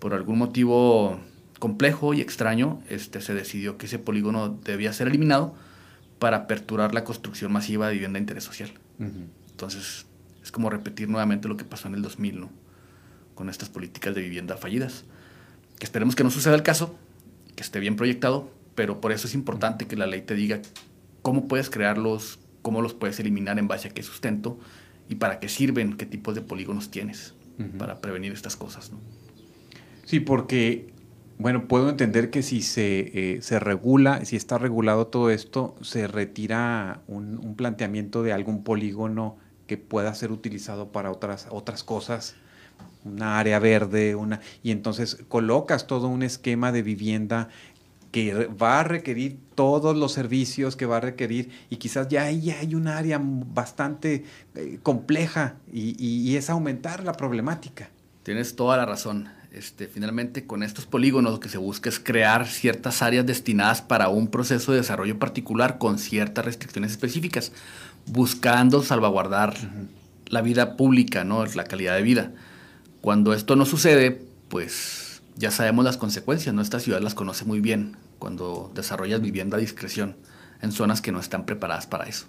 Por 0.00 0.12
algún 0.12 0.36
motivo 0.36 1.18
complejo 1.60 2.12
y 2.12 2.20
extraño, 2.20 2.82
este, 2.90 3.22
se 3.22 3.32
decidió 3.32 3.78
que 3.78 3.86
ese 3.86 3.98
polígono 3.98 4.50
debía 4.50 4.92
ser 4.92 5.08
eliminado 5.08 5.54
para 6.18 6.36
aperturar 6.36 6.92
la 6.92 7.04
construcción 7.04 7.52
masiva 7.52 7.86
de 7.86 7.94
vivienda 7.94 8.18
de 8.18 8.22
interés 8.22 8.44
social. 8.44 8.70
Entonces, 8.98 10.04
es 10.42 10.52
como 10.52 10.68
repetir 10.68 11.08
nuevamente 11.08 11.48
lo 11.48 11.56
que 11.56 11.64
pasó 11.64 11.88
en 11.88 11.94
el 11.94 12.02
2000, 12.02 12.40
¿no? 12.40 12.63
Con 13.34 13.48
estas 13.48 13.68
políticas 13.68 14.14
de 14.14 14.22
vivienda 14.22 14.56
fallidas 14.56 15.04
que 15.78 15.84
esperemos 15.84 16.14
que 16.14 16.24
no 16.24 16.30
suceda 16.30 16.54
el 16.54 16.62
caso, 16.62 16.94
que 17.54 17.62
esté 17.62 17.80
bien 17.80 17.96
proyectado, 17.96 18.50
pero 18.74 19.00
por 19.00 19.12
eso 19.12 19.26
es 19.26 19.34
importante 19.34 19.86
que 19.86 19.96
la 19.96 20.06
ley 20.06 20.22
te 20.22 20.34
diga 20.34 20.60
cómo 21.22 21.48
puedes 21.48 21.70
crearlos, 21.70 22.38
cómo 22.62 22.82
los 22.82 22.94
puedes 22.94 23.18
eliminar 23.20 23.58
en 23.58 23.68
base 23.68 23.88
a 23.88 23.90
qué 23.90 24.02
sustento 24.02 24.58
y 25.08 25.16
para 25.16 25.38
qué 25.38 25.48
sirven, 25.48 25.96
qué 25.96 26.06
tipos 26.06 26.34
de 26.34 26.40
polígonos 26.40 26.90
tienes 26.90 27.34
para 27.78 28.00
prevenir 28.00 28.32
estas 28.32 28.56
cosas. 28.56 28.90
¿no? 28.90 28.98
Sí, 30.04 30.18
porque, 30.18 30.92
bueno, 31.38 31.68
puedo 31.68 31.88
entender 31.88 32.30
que 32.30 32.42
si 32.42 32.62
se, 32.62 33.36
eh, 33.36 33.42
se 33.42 33.60
regula, 33.60 34.24
si 34.24 34.34
está 34.34 34.58
regulado 34.58 35.06
todo 35.06 35.30
esto, 35.30 35.76
se 35.82 36.08
retira 36.08 37.02
un, 37.06 37.38
un, 37.38 37.54
planteamiento 37.54 38.24
de 38.24 38.32
algún 38.32 38.64
polígono 38.64 39.38
que 39.68 39.76
pueda 39.76 40.12
ser 40.14 40.32
utilizado 40.32 40.90
para 40.90 41.12
otras, 41.12 41.46
otras 41.50 41.84
cosas 41.84 42.34
una 43.04 43.38
área 43.38 43.58
verde, 43.58 44.14
una, 44.14 44.40
y 44.62 44.70
entonces 44.70 45.18
colocas 45.28 45.86
todo 45.86 46.08
un 46.08 46.22
esquema 46.22 46.72
de 46.72 46.82
vivienda 46.82 47.48
que 48.14 48.46
va 48.46 48.78
a 48.78 48.84
requerir 48.84 49.38
todos 49.56 49.96
los 49.96 50.12
servicios 50.12 50.76
que 50.76 50.86
va 50.86 50.98
a 50.98 51.00
requerir 51.00 51.50
y 51.68 51.78
quizás 51.78 52.06
ya 52.06 52.22
ahí 52.22 52.50
hay 52.50 52.76
un 52.76 52.86
área 52.86 53.20
bastante 53.20 54.24
eh, 54.54 54.78
compleja 54.84 55.56
y, 55.72 55.96
y, 55.98 56.36
es 56.36 56.48
aumentar 56.48 57.02
la 57.02 57.14
problemática. 57.14 57.90
Tienes 58.22 58.54
toda 58.54 58.76
la 58.76 58.86
razón. 58.86 59.28
Este, 59.50 59.88
finalmente, 59.88 60.46
con 60.46 60.62
estos 60.62 60.86
polígonos 60.86 61.32
lo 61.32 61.40
que 61.40 61.48
se 61.48 61.58
busca 61.58 61.88
es 61.88 61.98
crear 61.98 62.46
ciertas 62.46 63.02
áreas 63.02 63.26
destinadas 63.26 63.82
para 63.82 64.08
un 64.08 64.28
proceso 64.28 64.70
de 64.70 64.78
desarrollo 64.78 65.18
particular 65.18 65.78
con 65.78 65.98
ciertas 65.98 66.44
restricciones 66.44 66.92
específicas, 66.92 67.50
buscando 68.06 68.82
salvaguardar 68.84 69.54
la 70.26 70.40
vida 70.40 70.76
pública, 70.76 71.24
¿no? 71.24 71.44
la 71.46 71.64
calidad 71.64 71.96
de 71.96 72.02
vida. 72.02 72.32
Cuando 73.04 73.34
esto 73.34 73.54
no 73.54 73.66
sucede, 73.66 74.22
pues 74.48 75.20
ya 75.36 75.50
sabemos 75.50 75.84
las 75.84 75.98
consecuencias, 75.98 76.54
¿no? 76.54 76.62
Esta 76.62 76.80
ciudad 76.80 77.02
las 77.02 77.14
conoce 77.14 77.44
muy 77.44 77.60
bien 77.60 77.98
cuando 78.18 78.72
desarrollas 78.74 79.20
vivienda 79.20 79.58
a 79.58 79.60
discreción 79.60 80.16
en 80.62 80.72
zonas 80.72 81.02
que 81.02 81.12
no 81.12 81.20
están 81.20 81.44
preparadas 81.44 81.86
para 81.86 82.04
eso. 82.04 82.24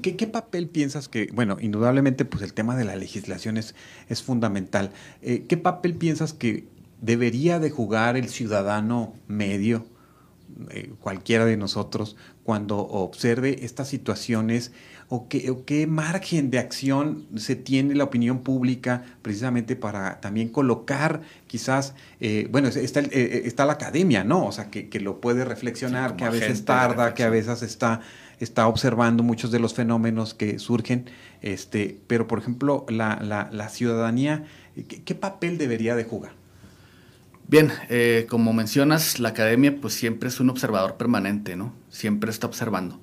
¿Qué, 0.00 0.26
papel 0.26 0.68
piensas 0.68 1.08
que, 1.08 1.28
bueno, 1.34 1.58
indudablemente 1.60 2.24
pues 2.24 2.42
el 2.42 2.54
tema 2.54 2.74
de 2.74 2.86
la 2.86 2.96
legislación 2.96 3.58
es, 3.58 3.74
es 4.08 4.22
fundamental. 4.22 4.92
Eh, 5.20 5.44
¿Qué 5.46 5.58
papel 5.58 5.94
piensas 5.94 6.32
que 6.32 6.66
debería 7.02 7.58
de 7.58 7.68
jugar 7.68 8.16
el 8.16 8.30
ciudadano 8.30 9.12
medio, 9.28 9.84
eh, 10.70 10.94
cualquiera 11.00 11.44
de 11.44 11.58
nosotros, 11.58 12.16
cuando 12.46 12.78
observe 12.78 13.64
estas 13.64 13.88
situaciones 13.88 14.70
o 15.08 15.26
qué, 15.28 15.86
margen 15.88 16.50
de 16.50 16.60
acción 16.60 17.26
se 17.34 17.56
tiene 17.56 17.96
la 17.96 18.04
opinión 18.04 18.38
pública 18.38 19.02
precisamente 19.20 19.74
para 19.74 20.20
también 20.20 20.48
colocar 20.48 21.22
quizás, 21.48 21.94
eh, 22.20 22.46
bueno, 22.52 22.68
está, 22.68 23.00
eh, 23.00 23.08
eh, 23.12 23.42
está 23.46 23.66
la 23.66 23.72
academia, 23.72 24.22
¿no? 24.22 24.46
O 24.46 24.52
sea, 24.52 24.70
que, 24.70 24.88
lo 25.00 25.20
puede 25.20 25.44
reflexionar, 25.44 26.14
que 26.14 26.24
a 26.24 26.30
veces 26.30 26.64
tarda, 26.64 27.14
que 27.14 27.24
a 27.24 27.30
veces 27.30 27.62
está, 27.62 28.00
está 28.38 28.68
observando 28.68 29.24
muchos 29.24 29.50
de 29.50 29.58
los 29.58 29.74
fenómenos 29.74 30.32
que 30.32 30.60
surgen, 30.60 31.06
este, 31.42 31.98
pero 32.06 32.28
por 32.28 32.38
ejemplo, 32.38 32.86
la, 32.88 33.68
ciudadanía, 33.70 34.44
¿qué, 35.04 35.14
papel 35.16 35.58
debería 35.58 35.96
de 35.96 36.04
jugar? 36.04 36.45
Bien, 37.48 37.72
como 38.28 38.52
mencionas, 38.52 39.20
la 39.20 39.30
academia 39.30 39.80
pues 39.80 39.94
siempre 39.94 40.28
es 40.28 40.40
un 40.40 40.50
observador 40.50 40.96
permanente, 40.96 41.56
¿no? 41.56 41.72
Siempre 41.90 42.30
está 42.30 42.46
observando. 42.46 43.00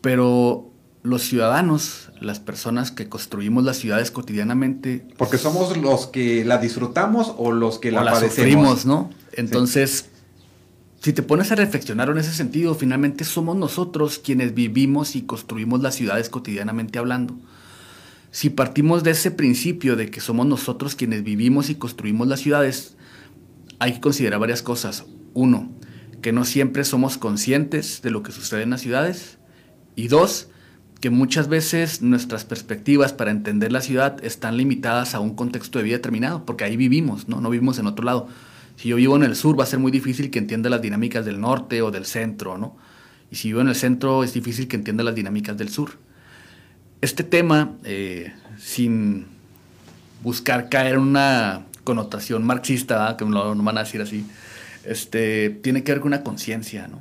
Pero 0.00 0.70
los 1.04 1.22
ciudadanos, 1.22 2.10
las 2.18 2.40
personas 2.40 2.90
que 2.90 3.08
construimos 3.08 3.62
las 3.62 3.76
ciudades 3.76 4.10
cotidianamente. 4.10 5.06
Porque 5.18 5.36
somos 5.36 5.76
los 5.76 6.06
que 6.06 6.44
la 6.46 6.56
disfrutamos 6.56 7.34
o 7.36 7.52
los 7.52 7.78
que 7.78 7.92
la, 7.92 8.02
la 8.02 8.12
padecemos. 8.12 8.86
¿no? 8.86 9.10
Entonces, 9.32 10.06
si 11.02 11.12
te 11.12 11.22
pones 11.22 11.52
a 11.52 11.56
reflexionar 11.56 12.08
en 12.08 12.16
ese 12.16 12.32
sentido, 12.32 12.74
finalmente 12.74 13.24
somos 13.24 13.54
nosotros 13.54 14.18
quienes 14.18 14.54
vivimos 14.54 15.14
y 15.14 15.22
construimos 15.22 15.82
las 15.82 15.94
ciudades 15.94 16.30
cotidianamente 16.30 16.98
hablando. 16.98 17.36
Si 18.30 18.48
partimos 18.48 19.04
de 19.04 19.10
ese 19.10 19.30
principio 19.30 19.96
de 19.96 20.10
que 20.10 20.22
somos 20.22 20.46
nosotros 20.46 20.94
quienes 20.94 21.22
vivimos 21.22 21.68
y 21.68 21.74
construimos 21.74 22.28
las 22.28 22.40
ciudades, 22.40 22.96
hay 23.84 23.92
que 23.92 24.00
considerar 24.00 24.40
varias 24.40 24.62
cosas. 24.62 25.04
Uno, 25.34 25.70
que 26.22 26.32
no 26.32 26.46
siempre 26.46 26.84
somos 26.84 27.18
conscientes 27.18 28.00
de 28.00 28.10
lo 28.10 28.22
que 28.22 28.32
sucede 28.32 28.62
en 28.62 28.70
las 28.70 28.80
ciudades. 28.80 29.36
Y 29.94 30.08
dos, 30.08 30.48
que 31.02 31.10
muchas 31.10 31.48
veces 31.48 32.00
nuestras 32.00 32.46
perspectivas 32.46 33.12
para 33.12 33.30
entender 33.30 33.72
la 33.72 33.82
ciudad 33.82 34.24
están 34.24 34.56
limitadas 34.56 35.14
a 35.14 35.20
un 35.20 35.34
contexto 35.34 35.78
de 35.78 35.84
vida 35.84 35.96
determinado, 35.96 36.46
porque 36.46 36.64
ahí 36.64 36.78
vivimos, 36.78 37.28
¿no? 37.28 37.42
No 37.42 37.50
vivimos 37.50 37.78
en 37.78 37.86
otro 37.86 38.06
lado. 38.06 38.26
Si 38.76 38.88
yo 38.88 38.96
vivo 38.96 39.16
en 39.16 39.22
el 39.22 39.36
sur 39.36 39.60
va 39.60 39.64
a 39.64 39.66
ser 39.66 39.80
muy 39.80 39.92
difícil 39.92 40.30
que 40.30 40.38
entienda 40.38 40.70
las 40.70 40.80
dinámicas 40.80 41.26
del 41.26 41.38
norte 41.38 41.82
o 41.82 41.90
del 41.90 42.06
centro, 42.06 42.56
¿no? 42.56 42.78
Y 43.30 43.36
si 43.36 43.48
vivo 43.48 43.60
en 43.60 43.68
el 43.68 43.74
centro 43.74 44.24
es 44.24 44.32
difícil 44.32 44.66
que 44.66 44.76
entienda 44.76 45.04
las 45.04 45.14
dinámicas 45.14 45.58
del 45.58 45.68
sur. 45.68 45.90
Este 47.02 47.22
tema, 47.22 47.72
eh, 47.84 48.32
sin 48.56 49.26
buscar 50.22 50.70
caer 50.70 50.94
en 50.94 51.00
una 51.00 51.66
connotación 51.84 52.44
marxista, 52.44 53.16
que 53.16 53.24
no, 53.24 53.54
no 53.54 53.62
van 53.62 53.78
a 53.78 53.84
decir 53.84 54.00
así, 54.00 54.26
este, 54.84 55.50
tiene 55.50 55.82
que 55.82 55.92
ver 55.92 56.00
con 56.00 56.08
una 56.08 56.22
conciencia, 56.22 56.88
¿no? 56.88 57.00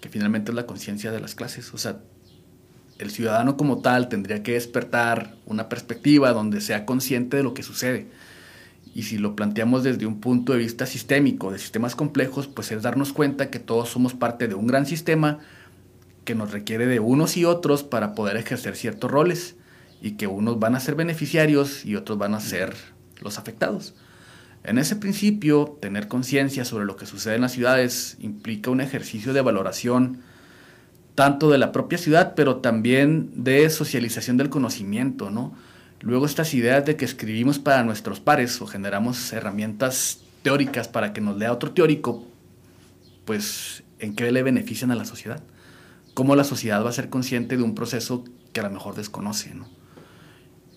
Que 0.00 0.08
finalmente 0.08 0.50
es 0.50 0.54
la 0.54 0.66
conciencia 0.66 1.12
de 1.12 1.20
las 1.20 1.34
clases. 1.34 1.72
O 1.72 1.78
sea, 1.78 2.00
el 2.98 3.10
ciudadano 3.10 3.56
como 3.56 3.80
tal 3.80 4.08
tendría 4.08 4.42
que 4.42 4.52
despertar 4.52 5.34
una 5.46 5.68
perspectiva 5.68 6.32
donde 6.32 6.60
sea 6.60 6.86
consciente 6.86 7.36
de 7.36 7.42
lo 7.42 7.54
que 7.54 7.62
sucede. 7.62 8.06
Y 8.94 9.04
si 9.04 9.18
lo 9.18 9.34
planteamos 9.34 9.82
desde 9.82 10.06
un 10.06 10.20
punto 10.20 10.52
de 10.52 10.58
vista 10.58 10.86
sistémico, 10.86 11.50
de 11.50 11.58
sistemas 11.58 11.96
complejos, 11.96 12.46
pues 12.46 12.70
es 12.70 12.82
darnos 12.82 13.12
cuenta 13.12 13.50
que 13.50 13.58
todos 13.58 13.88
somos 13.88 14.14
parte 14.14 14.46
de 14.46 14.54
un 14.54 14.66
gran 14.66 14.86
sistema 14.86 15.40
que 16.24 16.34
nos 16.34 16.52
requiere 16.52 16.86
de 16.86 17.00
unos 17.00 17.36
y 17.36 17.44
otros 17.44 17.82
para 17.82 18.14
poder 18.14 18.36
ejercer 18.36 18.76
ciertos 18.76 19.10
roles 19.10 19.56
y 20.00 20.12
que 20.12 20.26
unos 20.26 20.58
van 20.58 20.76
a 20.76 20.80
ser 20.80 20.94
beneficiarios 20.94 21.84
y 21.84 21.96
otros 21.96 22.18
van 22.18 22.34
a 22.34 22.40
ser 22.40 22.74
los 23.20 23.38
afectados. 23.38 23.94
En 24.64 24.78
ese 24.78 24.96
principio, 24.96 25.76
tener 25.80 26.08
conciencia 26.08 26.64
sobre 26.64 26.86
lo 26.86 26.96
que 26.96 27.06
sucede 27.06 27.34
en 27.34 27.42
las 27.42 27.52
ciudades 27.52 28.16
implica 28.20 28.70
un 28.70 28.80
ejercicio 28.80 29.32
de 29.32 29.42
valoración 29.42 30.22
tanto 31.14 31.50
de 31.50 31.58
la 31.58 31.70
propia 31.70 31.98
ciudad, 31.98 32.34
pero 32.34 32.56
también 32.56 33.44
de 33.44 33.68
socialización 33.70 34.36
del 34.36 34.48
conocimiento, 34.48 35.30
¿no? 35.30 35.54
Luego 36.00 36.26
estas 36.26 36.54
ideas 36.54 36.84
de 36.84 36.96
que 36.96 37.04
escribimos 37.04 37.58
para 37.58 37.84
nuestros 37.84 38.20
pares 38.20 38.60
o 38.60 38.66
generamos 38.66 39.32
herramientas 39.32 40.20
teóricas 40.42 40.88
para 40.88 41.12
que 41.12 41.20
nos 41.20 41.36
lea 41.36 41.52
otro 41.52 41.72
teórico, 41.72 42.26
pues 43.24 43.84
¿en 43.98 44.14
qué 44.14 44.30
le 44.32 44.42
benefician 44.42 44.90
a 44.90 44.96
la 44.96 45.04
sociedad? 45.04 45.42
¿Cómo 46.14 46.36
la 46.36 46.44
sociedad 46.44 46.84
va 46.84 46.90
a 46.90 46.92
ser 46.92 47.10
consciente 47.10 47.56
de 47.56 47.62
un 47.62 47.74
proceso 47.74 48.24
que 48.52 48.60
a 48.60 48.64
lo 48.64 48.70
mejor 48.70 48.94
desconoce, 48.94 49.54
¿no? 49.54 49.66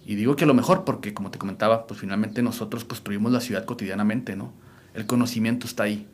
Y 0.07 0.15
digo 0.15 0.37
que 0.37 0.45
a 0.45 0.47
lo 0.47 0.53
mejor 0.53 0.85
porque, 0.85 1.13
como 1.13 1.31
te 1.31 1.37
comentaba, 1.37 1.85
pues 1.85 1.99
finalmente 1.99 2.41
nosotros 2.41 2.85
construimos 2.85 3.29
la 3.33 3.41
ciudad 3.41 3.65
cotidianamente, 3.65 4.37
¿no? 4.37 4.53
El 4.93 5.05
conocimiento 5.05 5.67
está 5.67 5.83
ahí. 5.83 6.07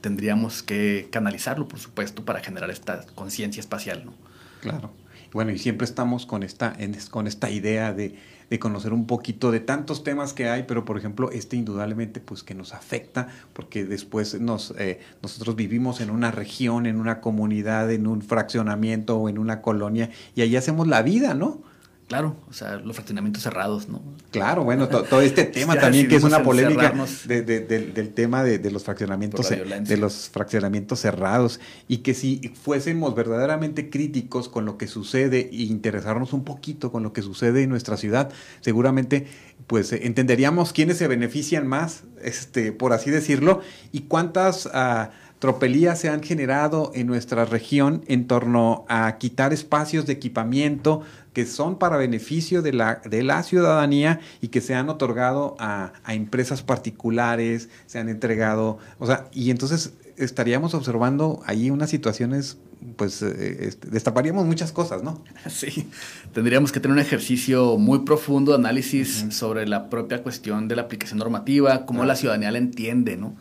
tendríamos 0.00 0.62
que 0.64 1.08
canalizarlo, 1.10 1.68
por 1.68 1.78
supuesto, 1.78 2.24
para 2.24 2.40
generar 2.40 2.70
esta 2.70 3.06
conciencia 3.14 3.60
espacial. 3.60 4.04
¿no? 4.04 4.12
Claro. 4.60 4.90
Bueno, 5.32 5.52
y 5.52 5.58
siempre 5.58 5.84
estamos 5.84 6.26
con 6.26 6.42
esta, 6.42 6.76
con 7.10 7.26
esta 7.26 7.50
idea 7.50 7.92
de, 7.94 8.18
conocer 8.60 8.92
un 8.92 9.06
poquito 9.06 9.50
de 9.50 9.58
tantos 9.58 10.04
temas 10.04 10.32
que 10.32 10.48
hay, 10.48 10.64
pero 10.64 10.84
por 10.84 10.96
ejemplo, 10.98 11.30
este 11.32 11.56
indudablemente 11.56 12.20
pues 12.20 12.44
que 12.44 12.54
nos 12.54 12.72
afecta, 12.72 13.28
porque 13.52 13.84
después 13.84 14.40
nos, 14.40 14.74
eh, 14.78 15.00
nosotros 15.22 15.56
vivimos 15.56 16.00
en 16.00 16.10
una 16.10 16.30
región, 16.30 16.86
en 16.86 17.00
una 17.00 17.20
comunidad, 17.20 17.90
en 17.90 18.06
un 18.06 18.22
fraccionamiento 18.22 19.16
o 19.18 19.28
en 19.28 19.38
una 19.38 19.60
colonia, 19.60 20.10
y 20.36 20.42
ahí 20.42 20.54
hacemos 20.54 20.86
la 20.86 21.02
vida, 21.02 21.34
¿no? 21.34 21.62
Claro, 22.06 22.36
o 22.50 22.52
sea, 22.52 22.76
los 22.76 22.96
fraccionamientos 22.96 23.42
cerrados, 23.42 23.88
¿no? 23.88 24.02
Claro, 24.30 24.62
bueno, 24.62 24.88
todo 24.88 25.22
este 25.22 25.44
tema 25.44 25.78
también 25.78 26.06
que 26.06 26.16
es 26.16 26.22
una 26.22 26.42
polémica 26.42 26.92
del 27.26 28.12
tema 28.14 28.44
de, 28.44 28.70
los 28.70 28.84
fraccionamientos 28.84 29.48
de 29.48 29.96
los 29.96 30.28
fraccionamientos 30.28 31.00
cerrados 31.00 31.60
y 31.88 31.98
que 31.98 32.12
si 32.12 32.52
fuésemos 32.62 33.14
verdaderamente 33.14 33.88
críticos 33.88 34.50
con 34.50 34.66
lo 34.66 34.76
que 34.76 34.86
sucede 34.86 35.48
e 35.50 35.62
interesarnos 35.62 36.34
un 36.34 36.44
poquito 36.44 36.92
con 36.92 37.02
lo 37.02 37.14
que 37.14 37.22
sucede 37.22 37.62
en 37.62 37.70
nuestra 37.70 37.96
ciudad, 37.96 38.30
seguramente 38.60 39.26
pues 39.66 39.92
entenderíamos 39.92 40.74
quiénes 40.74 40.98
se 40.98 41.08
benefician 41.08 41.66
más, 41.66 42.04
este, 42.22 42.72
por 42.72 42.92
así 42.92 43.10
decirlo, 43.10 43.62
y 43.92 44.02
cuántas 44.02 44.66
uh, 44.66 45.08
tropelías 45.44 46.00
se 46.00 46.08
han 46.08 46.22
generado 46.22 46.90
en 46.94 47.06
nuestra 47.06 47.44
región 47.44 48.02
en 48.06 48.26
torno 48.26 48.86
a 48.88 49.18
quitar 49.18 49.52
espacios 49.52 50.06
de 50.06 50.14
equipamiento 50.14 51.02
que 51.34 51.44
son 51.44 51.78
para 51.78 51.98
beneficio 51.98 52.62
de 52.62 52.72
la, 52.72 53.02
de 53.04 53.22
la 53.22 53.42
ciudadanía 53.42 54.20
y 54.40 54.48
que 54.48 54.62
se 54.62 54.74
han 54.74 54.88
otorgado 54.88 55.54
a, 55.58 55.92
empresas 56.08 56.62
particulares, 56.62 57.68
se 57.84 57.98
han 57.98 58.08
entregado, 58.08 58.78
o 58.98 59.06
sea, 59.06 59.28
y 59.34 59.50
entonces 59.50 59.92
estaríamos 60.16 60.72
observando 60.72 61.42
ahí 61.44 61.68
unas 61.68 61.90
situaciones 61.90 62.56
pues 62.96 63.20
eh, 63.20 63.66
este, 63.66 63.90
destaparíamos 63.90 64.46
muchas 64.46 64.72
cosas, 64.72 65.02
¿no? 65.02 65.22
Sí, 65.50 65.90
tendríamos 66.32 66.72
que 66.72 66.80
tener 66.80 66.94
un 66.94 67.02
ejercicio 67.02 67.76
muy 67.76 67.98
profundo 67.98 68.52
de 68.52 68.58
análisis 68.58 69.26
sobre 69.28 69.68
la 69.68 69.90
propia 69.90 70.22
cuestión 70.22 70.68
de 70.68 70.76
la 70.76 70.82
aplicación 70.82 71.18
normativa, 71.18 71.84
cómo 71.84 72.06
la 72.06 72.16
ciudadanía 72.16 72.50
la 72.50 72.56
entiende, 72.56 73.18
¿no? 73.18 73.36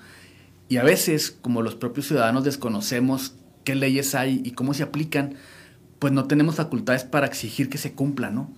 Y 0.70 0.78
a 0.78 0.84
veces, 0.84 1.32
como 1.32 1.62
los 1.62 1.76
propios 1.76 2.08
ciudadanos 2.08 2.44
desconocemos 2.44 3.36
qué 3.64 3.76
leyes 3.76 4.16
hay 4.16 4.42
y 4.44 4.52
cómo 4.52 4.74
se 4.74 4.84
aplican, 4.84 5.36
pues 6.00 6.12
no 6.14 6.26
tenemos 6.26 6.56
facultades 6.56 7.04
para 7.04 7.28
exigir 7.28 7.70
que 7.70 7.78
se 7.78 7.94
cumplan, 7.94 8.36
¿no? 8.36 8.52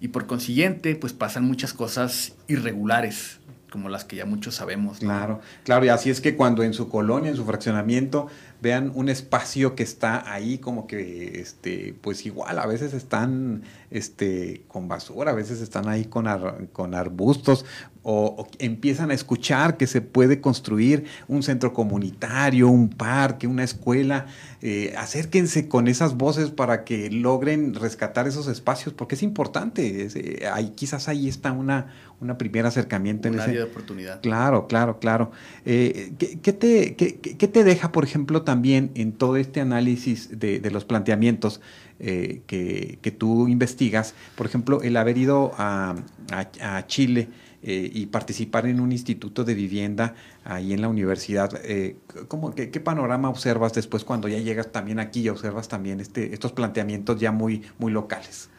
Y 0.00 0.08
por 0.08 0.26
consiguiente, 0.26 0.96
pues 0.96 1.12
pasan 1.12 1.44
muchas 1.44 1.72
cosas 1.72 2.34
irregulares, 2.48 3.38
como 3.70 3.88
las 3.88 4.04
que 4.04 4.16
ya 4.16 4.26
muchos 4.26 4.56
sabemos. 4.56 4.98
Claro, 4.98 5.40
claro, 5.64 5.86
y 5.86 5.88
así 5.88 6.10
es 6.10 6.20
que 6.20 6.36
cuando 6.36 6.62
en 6.62 6.74
su 6.74 6.88
colonia, 6.88 7.30
en 7.30 7.36
su 7.36 7.44
fraccionamiento, 7.44 8.26
vean 8.60 8.92
un 8.94 9.08
espacio 9.08 9.74
que 9.74 9.82
está 9.82 10.30
ahí 10.30 10.58
como 10.58 10.86
que, 10.86 11.40
este, 11.40 11.94
pues 12.00 12.26
igual, 12.26 12.58
a 12.58 12.66
veces 12.66 12.92
están 12.94 13.62
este, 13.90 14.64
con 14.68 14.88
basura, 14.88 15.30
a 15.30 15.34
veces 15.34 15.60
están 15.60 15.88
ahí 15.88 16.04
con, 16.04 16.26
con 16.72 16.94
arbustos, 16.94 17.64
o, 18.02 18.48
empiezan 18.58 19.10
a 19.10 19.14
escuchar 19.14 19.76
que 19.76 19.86
se 19.86 20.00
puede 20.00 20.40
construir 20.40 21.04
un 21.28 21.42
centro 21.42 21.72
comunitario, 21.72 22.68
un 22.68 22.88
parque, 22.88 23.46
una 23.46 23.62
escuela, 23.62 24.26
eh, 24.60 24.94
acérquense 24.96 25.68
con 25.68 25.86
esas 25.88 26.16
voces 26.16 26.50
para 26.50 26.84
que 26.84 27.10
logren 27.10 27.74
rescatar 27.74 28.26
esos 28.26 28.48
espacios, 28.48 28.94
porque 28.94 29.14
es 29.14 29.22
importante. 29.22 30.08
Eh, 30.14 30.46
ahí, 30.52 30.70
quizás 30.70 31.08
ahí 31.08 31.28
está 31.28 31.52
una, 31.52 31.94
una 32.20 32.38
primer 32.38 32.66
acercamiento. 32.66 33.28
Un 33.28 33.34
en 33.34 33.40
área 33.40 33.58
de 33.58 33.64
oportunidad. 33.64 34.20
Claro, 34.20 34.66
claro, 34.66 34.98
claro. 34.98 35.30
Eh, 35.64 36.12
¿qué, 36.18 36.52
te, 36.52 36.96
qué, 36.96 37.18
qué, 37.18 37.48
te, 37.48 37.62
deja, 37.62 37.92
por 37.92 38.04
ejemplo, 38.04 38.42
también 38.42 38.90
en 38.94 39.12
todo 39.12 39.36
este 39.36 39.60
análisis 39.60 40.40
de, 40.40 40.58
de 40.58 40.70
los 40.70 40.84
planteamientos 40.84 41.60
que, 41.98 42.98
que, 43.00 43.10
tú 43.12 43.46
investigas? 43.46 44.14
Por 44.34 44.46
ejemplo, 44.46 44.82
el 44.82 44.96
haber 44.96 45.18
ido 45.18 45.52
a, 45.56 45.94
a, 46.32 46.76
a 46.78 46.86
Chile 46.88 47.28
eh, 47.64 47.88
y 47.92 48.06
participar 48.06 48.66
en 48.66 48.80
un 48.80 48.90
instituto 48.90 49.44
de 49.44 49.54
vivienda 49.54 50.14
ahí 50.44 50.72
en 50.72 50.80
la 50.80 50.88
universidad. 50.88 51.60
Eh, 51.64 51.96
¿cómo, 52.26 52.54
qué, 52.54 52.68
panorama 52.80 53.28
observas 53.28 53.72
después 53.72 54.02
cuando 54.02 54.26
ya 54.26 54.38
llegas 54.38 54.72
también 54.72 54.98
aquí 54.98 55.20
y 55.20 55.28
observas 55.28 55.68
también 55.68 56.00
este, 56.00 56.34
estos 56.34 56.50
planteamientos 56.50 57.20
ya 57.20 57.30
muy, 57.30 57.62
muy 57.78 57.92
locales? 57.92 58.50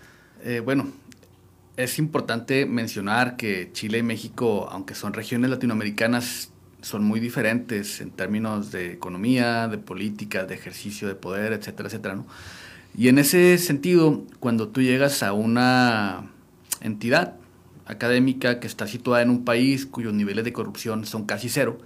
Eh, 0.44 0.62
bueno, 0.62 0.88
es 1.76 2.00
importante 2.00 2.66
mencionar 2.66 3.36
que 3.36 3.72
Chile 3.74 3.98
y 3.98 4.04
México, 4.04 4.70
aunque 4.72 4.96
son 4.96 5.12
regiones 5.12 5.50
latinoamericanas, 5.50 6.52
son 6.82 7.04
muy 7.04 7.20
diferentes 7.20 8.00
en 8.00 8.12
términos 8.12 8.72
de 8.72 8.94
economía, 8.94 9.68
de 9.68 9.80
política, 9.80 10.46
de 10.46 10.56
ejercicio 10.56 11.10
de 11.10 11.16
poder, 11.16 11.52
etcétera, 11.52 11.88
etcétera. 11.88 12.16
¿no? 12.16 12.26
Y 12.96 13.08
en 13.10 13.18
ese 13.18 13.58
sentido, 13.58 14.24
cuando 14.40 14.70
tú 14.70 14.82
llegas 14.82 15.24
a 15.24 15.34
una 15.34 16.30
entidad, 16.80 17.36
académica 17.86 18.60
que 18.60 18.68
está 18.68 18.88
situada 18.88 19.22
en 19.22 19.30
un 19.30 19.46
país 19.46 19.86
cuyos 19.86 20.14
niveles 20.14 20.46
de 20.46 20.54
corrupción 20.54 21.06
son 21.06 21.26
casi 21.26 21.50
cero, 21.50 21.80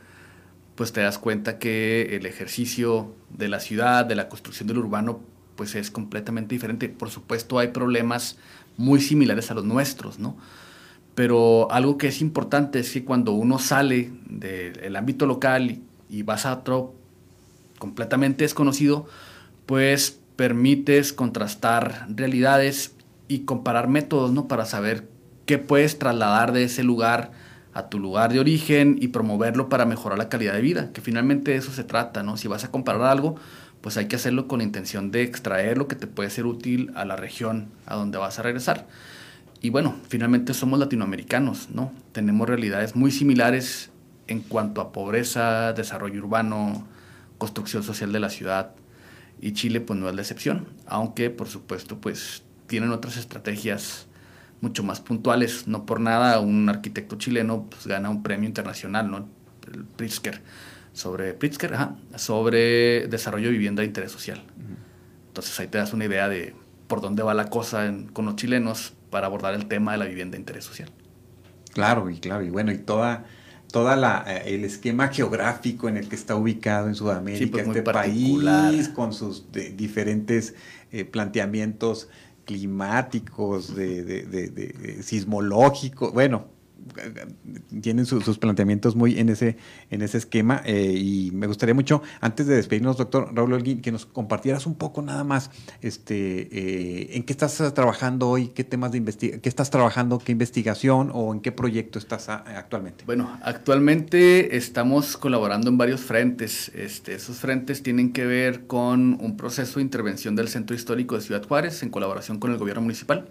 pues 0.75 0.93
te 0.93 1.01
das 1.01 1.17
cuenta 1.17 1.57
que 1.57 2.15
el 2.15 2.25
ejercicio 2.25 3.15
de 3.29 3.49
la 3.49 3.59
ciudad, 3.59 4.05
de 4.05 4.15
la 4.15 4.29
construcción 4.29 4.67
del 4.67 4.77
urbano, 4.77 5.21
pues 5.55 5.75
es 5.75 5.89
completamente 5.89 6.53
diferente. 6.53 6.87
Por 6.87 7.09
supuesto 7.09 7.57
hay 7.59 7.69
problemas 7.69 8.37
muy 8.77 9.01
similares 9.01 9.49
a 9.51 9.55
los 9.55 9.65
nuestros, 9.65 10.19
¿no? 10.19 10.37
Pero 11.15 11.71
algo 11.71 11.97
que 11.97 12.09
es 12.09 12.21
importante 12.21 12.79
es 12.79 12.91
que 12.91 13.03
cuando 13.03 13.31
uno 13.31 13.57
sale 13.57 14.11
del 14.29 14.95
ámbito 14.95 15.25
local 15.25 15.81
y, 16.09 16.21
vas 16.21 16.45
a 16.45 16.53
otro 16.53 16.93
completamente 17.79 18.43
desconocido, 18.43 19.07
pues 19.65 20.19
permites 20.35 21.13
contrastar 21.13 22.05
realidades 22.15 22.93
y 23.27 23.39
comparar 23.39 23.87
métodos, 23.87 24.31
¿no? 24.31 24.47
Para 24.47 24.65
saber 24.65 25.09
qué 25.47 25.57
puedes 25.57 25.97
trasladar 25.97 26.51
de 26.51 26.63
ese 26.63 26.83
lugar 26.83 27.31
a 27.73 27.89
tu 27.89 27.99
lugar 27.99 28.31
de 28.31 28.39
origen 28.39 28.97
y 29.01 29.07
promoverlo 29.07 29.69
para 29.69 29.85
mejorar 29.85 30.17
la 30.17 30.29
calidad 30.29 30.53
de 30.53 30.61
vida, 30.61 30.91
que 30.93 31.01
finalmente 31.01 31.51
de 31.51 31.57
eso 31.57 31.71
se 31.71 31.83
trata, 31.83 32.21
¿no? 32.21 32.37
Si 32.37 32.47
vas 32.47 32.63
a 32.63 32.71
comparar 32.71 33.03
algo, 33.03 33.35
pues 33.81 33.97
hay 33.97 34.07
que 34.07 34.15
hacerlo 34.15 34.47
con 34.47 34.59
la 34.59 34.63
intención 34.63 35.09
de 35.11 35.23
extraer 35.23 35.77
lo 35.77 35.87
que 35.87 35.95
te 35.95 36.05
puede 36.07 36.29
ser 36.29 36.45
útil 36.45 36.91
a 36.95 37.05
la 37.05 37.15
región 37.15 37.69
a 37.85 37.95
donde 37.95 38.17
vas 38.17 38.39
a 38.39 38.43
regresar. 38.43 38.87
Y 39.61 39.69
bueno, 39.69 39.95
finalmente 40.07 40.53
somos 40.53 40.79
latinoamericanos, 40.79 41.69
¿no? 41.69 41.91
Tenemos 42.11 42.47
realidades 42.47 42.95
muy 42.95 43.11
similares 43.11 43.89
en 44.27 44.41
cuanto 44.41 44.81
a 44.81 44.91
pobreza, 44.91 45.71
desarrollo 45.73 46.19
urbano, 46.19 46.85
construcción 47.37 47.83
social 47.83 48.11
de 48.11 48.19
la 48.19 48.29
ciudad. 48.29 48.71
Y 49.39 49.53
Chile 49.53 49.81
pues 49.81 49.99
no 49.99 50.09
es 50.09 50.15
la 50.15 50.21
excepción, 50.21 50.67
aunque 50.87 51.29
por 51.29 51.47
supuesto 51.47 51.99
pues 51.99 52.43
tienen 52.65 52.91
otras 52.91 53.17
estrategias 53.17 54.06
mucho 54.61 54.83
más 54.83 54.99
puntuales. 54.99 55.67
No 55.67 55.85
por 55.85 55.99
nada 55.99 56.39
un 56.39 56.69
arquitecto 56.69 57.17
chileno 57.17 57.67
pues, 57.69 57.87
gana 57.87 58.09
un 58.09 58.23
premio 58.23 58.47
internacional, 58.47 59.09
¿no? 59.09 59.27
El 59.71 59.83
Pritzker, 59.83 60.41
sobre, 60.93 61.33
Pritzker, 61.33 61.75
sobre 62.15 63.07
desarrollo 63.07 63.47
de 63.47 63.53
vivienda 63.53 63.81
de 63.81 63.87
interés 63.87 64.11
social. 64.11 64.43
Entonces 65.27 65.59
ahí 65.59 65.67
te 65.67 65.77
das 65.77 65.93
una 65.93 66.05
idea 66.05 66.29
de 66.29 66.55
por 66.87 67.01
dónde 67.01 67.21
va 67.21 67.33
la 67.33 67.49
cosa 67.49 67.93
con 68.13 68.25
los 68.25 68.35
chilenos 68.37 68.93
para 69.09 69.27
abordar 69.27 69.53
el 69.53 69.67
tema 69.67 69.91
de 69.91 69.97
la 69.97 70.05
vivienda 70.05 70.35
de 70.35 70.39
interés 70.39 70.63
social. 70.63 70.89
Claro, 71.73 72.09
y 72.09 72.19
claro, 72.19 72.43
y 72.43 72.49
bueno, 72.49 72.71
y 72.71 72.77
toda 72.77 73.25
toda 73.71 73.95
la, 73.95 74.23
eh, 74.27 74.55
el 74.55 74.63
esquema 74.63 75.09
geográfico 75.09 75.89
en 75.89 75.97
el 75.97 76.07
que 76.07 76.15
está 76.15 76.35
ubicado 76.35 76.87
en 76.87 76.95
Sudamérica, 76.95 77.63
pues, 77.63 77.67
este 77.67 77.81
país, 77.81 78.89
con 78.89 79.13
sus 79.13 79.45
diferentes 79.51 80.55
eh, 80.91 81.05
planteamientos 81.05 82.09
climáticos, 82.47 83.75
de, 83.75 84.03
de, 84.03 84.23
de, 84.23 85.03
sismológicos, 85.03 86.13
bueno, 86.13 86.45
tienen 87.81 88.05
sus 88.05 88.37
planteamientos 88.37 88.95
muy 88.95 89.19
en 89.19 89.29
ese, 89.29 89.57
en 89.89 90.01
ese 90.01 90.17
esquema 90.17 90.61
eh, 90.65 90.93
y 90.95 91.31
me 91.31 91.47
gustaría 91.47 91.73
mucho, 91.73 92.01
antes 92.21 92.47
de 92.47 92.55
despedirnos, 92.55 92.97
doctor 92.97 93.29
Raúl 93.33 93.53
Holguín, 93.53 93.81
que 93.81 93.91
nos 93.91 94.05
compartieras 94.05 94.65
un 94.65 94.75
poco 94.75 95.01
nada 95.01 95.23
más 95.23 95.51
este, 95.81 96.47
eh, 96.51 97.15
en 97.15 97.23
qué 97.23 97.33
estás 97.33 97.73
trabajando 97.73 98.29
hoy, 98.29 98.47
qué 98.49 98.63
temas 98.63 98.91
de 98.91 98.97
investigación, 98.97 99.41
qué 99.41 99.49
estás 99.49 99.69
trabajando, 99.69 100.19
qué 100.19 100.31
investigación 100.31 101.11
o 101.13 101.33
en 101.33 101.41
qué 101.41 101.51
proyecto 101.51 101.99
estás 101.99 102.29
actualmente. 102.29 103.03
Bueno, 103.05 103.37
actualmente 103.43 104.57
estamos 104.57 105.17
colaborando 105.17 105.69
en 105.69 105.77
varios 105.77 106.01
frentes. 106.01 106.71
Este, 106.75 107.15
esos 107.15 107.37
frentes 107.37 107.83
tienen 107.83 108.13
que 108.13 108.25
ver 108.25 108.67
con 108.67 109.17
un 109.21 109.37
proceso 109.37 109.79
de 109.79 109.83
intervención 109.83 110.35
del 110.35 110.47
Centro 110.47 110.75
Histórico 110.75 111.15
de 111.15 111.21
Ciudad 111.21 111.45
Juárez 111.45 111.83
en 111.83 111.89
colaboración 111.89 112.39
con 112.39 112.51
el 112.51 112.57
gobierno 112.57 112.81
municipal 112.81 113.29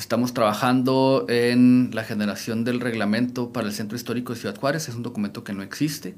Estamos 0.00 0.32
trabajando 0.32 1.26
en 1.28 1.90
la 1.92 2.04
generación 2.04 2.64
del 2.64 2.80
reglamento 2.80 3.52
para 3.52 3.66
el 3.66 3.74
Centro 3.74 3.96
Histórico 3.96 4.32
de 4.32 4.40
Ciudad 4.40 4.56
Juárez, 4.56 4.88
es 4.88 4.94
un 4.94 5.02
documento 5.02 5.44
que 5.44 5.52
no 5.52 5.62
existe. 5.62 6.14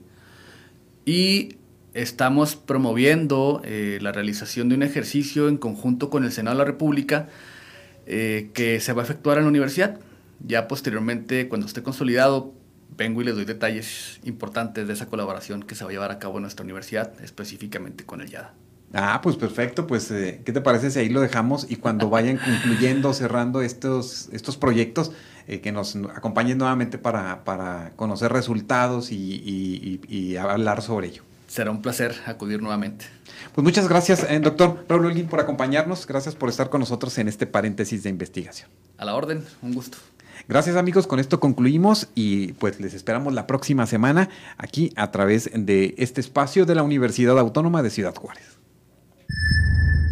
Y 1.05 1.57
estamos 1.93 2.55
promoviendo 2.55 3.61
eh, 3.65 3.99
la 4.01 4.13
realización 4.13 4.69
de 4.69 4.77
un 4.77 4.85
ejercicio 4.85 5.49
en 5.49 5.57
conjunto 5.57 6.11
con 6.11 6.23
el 6.23 6.31
Senado 6.31 6.57
de 6.57 6.59
la 6.59 6.65
República 6.65 7.29
eh, 8.07 8.51
que 8.55 8.79
se 8.79 8.93
va 8.93 9.03
a 9.03 9.05
efectuar 9.05 9.39
en 9.39 9.45
la 9.45 9.51
universidad. 9.51 9.99
Ya 10.47 10.69
posteriormente, 10.69 11.49
cuando 11.49 11.67
esté 11.67 11.83
consolidado, 11.83 12.55
vengo 12.97 13.21
y 13.21 13.25
les 13.25 13.35
doy 13.35 13.47
detalles 13.47 14.21
importantes 14.23 14.87
de 14.87 14.93
esa 14.93 15.07
colaboración 15.07 15.65
que 15.65 15.75
se 15.75 15.83
va 15.83 15.91
a 15.91 15.93
llevar 15.93 16.13
a 16.13 16.21
cabo 16.21 16.39
en 16.39 16.43
nuestra 16.43 16.63
universidad, 16.63 17.21
específicamente 17.21 18.07
con 18.07 18.21
el 18.21 18.31
YADA. 18.31 18.55
Ah, 18.95 19.21
pues 19.23 19.37
perfecto, 19.37 19.87
pues 19.87 20.11
eh, 20.11 20.43
¿qué 20.45 20.53
te 20.53 20.61
parece 20.61 20.91
si 20.91 20.99
ahí 20.99 21.09
lo 21.09 21.21
dejamos 21.21 21.67
y 21.71 21.77
cuando 21.77 22.11
vayan 22.11 22.37
concluyendo, 22.37 23.15
cerrando 23.15 23.63
estos, 23.63 24.29
estos 24.33 24.59
proyectos, 24.59 25.13
eh, 25.49 25.61
que 25.61 25.73
nos 25.73 25.97
acompañen 26.15 26.59
nuevamente 26.59 26.99
para, 26.99 27.43
para 27.45 27.93
conocer 27.97 28.33
resultados 28.33 29.11
y, 29.11 30.37
hablar 30.37 30.83
sobre 30.83 31.09
ello? 31.09 31.23
Será 31.49 31.71
un 31.71 31.83
placer 31.83 32.15
acudir 32.27 32.61
nuevamente. 32.61 33.07
Pues 33.55 33.65
muchas 33.65 33.89
gracias, 33.89 34.27
eh, 34.29 34.41
doctor 34.41 34.85
Raúl 34.89 35.07
Olguín, 35.07 35.27
por 35.27 35.41
acompañarnos. 35.41 36.07
Gracias 36.07 36.35
por 36.35 36.49
estar 36.49 36.69
con 36.69 36.81
nosotros 36.81 37.17
en 37.19 37.29
este 37.29 37.47
paréntesis 37.47 38.03
de 38.03 38.11
investigación. 38.11 38.69
A 38.99 39.05
la 39.05 39.15
orden, 39.15 39.45
un 39.63 39.75
gusto. 39.75 39.99
Gracias 40.49 40.77
amigos, 40.77 41.07
con 41.07 41.19
esto 41.19 41.41
concluimos 41.41 42.09
y 42.15 42.53
pues 42.55 42.81
les 42.81 42.95
esperamos 42.95 43.33
la 43.33 43.47
próxima 43.47 43.87
semana 43.87 44.29
aquí 44.59 44.93
a 44.97 45.11
través 45.11 45.51
de 45.55 45.95
este 45.99 46.21
espacio 46.21 46.67
de 46.67 46.75
la 46.75 46.83
Universidad 46.83 47.39
Autónoma 47.39 47.83
de 47.83 47.91
Ciudad 47.91 48.15
Juárez. 48.15 48.62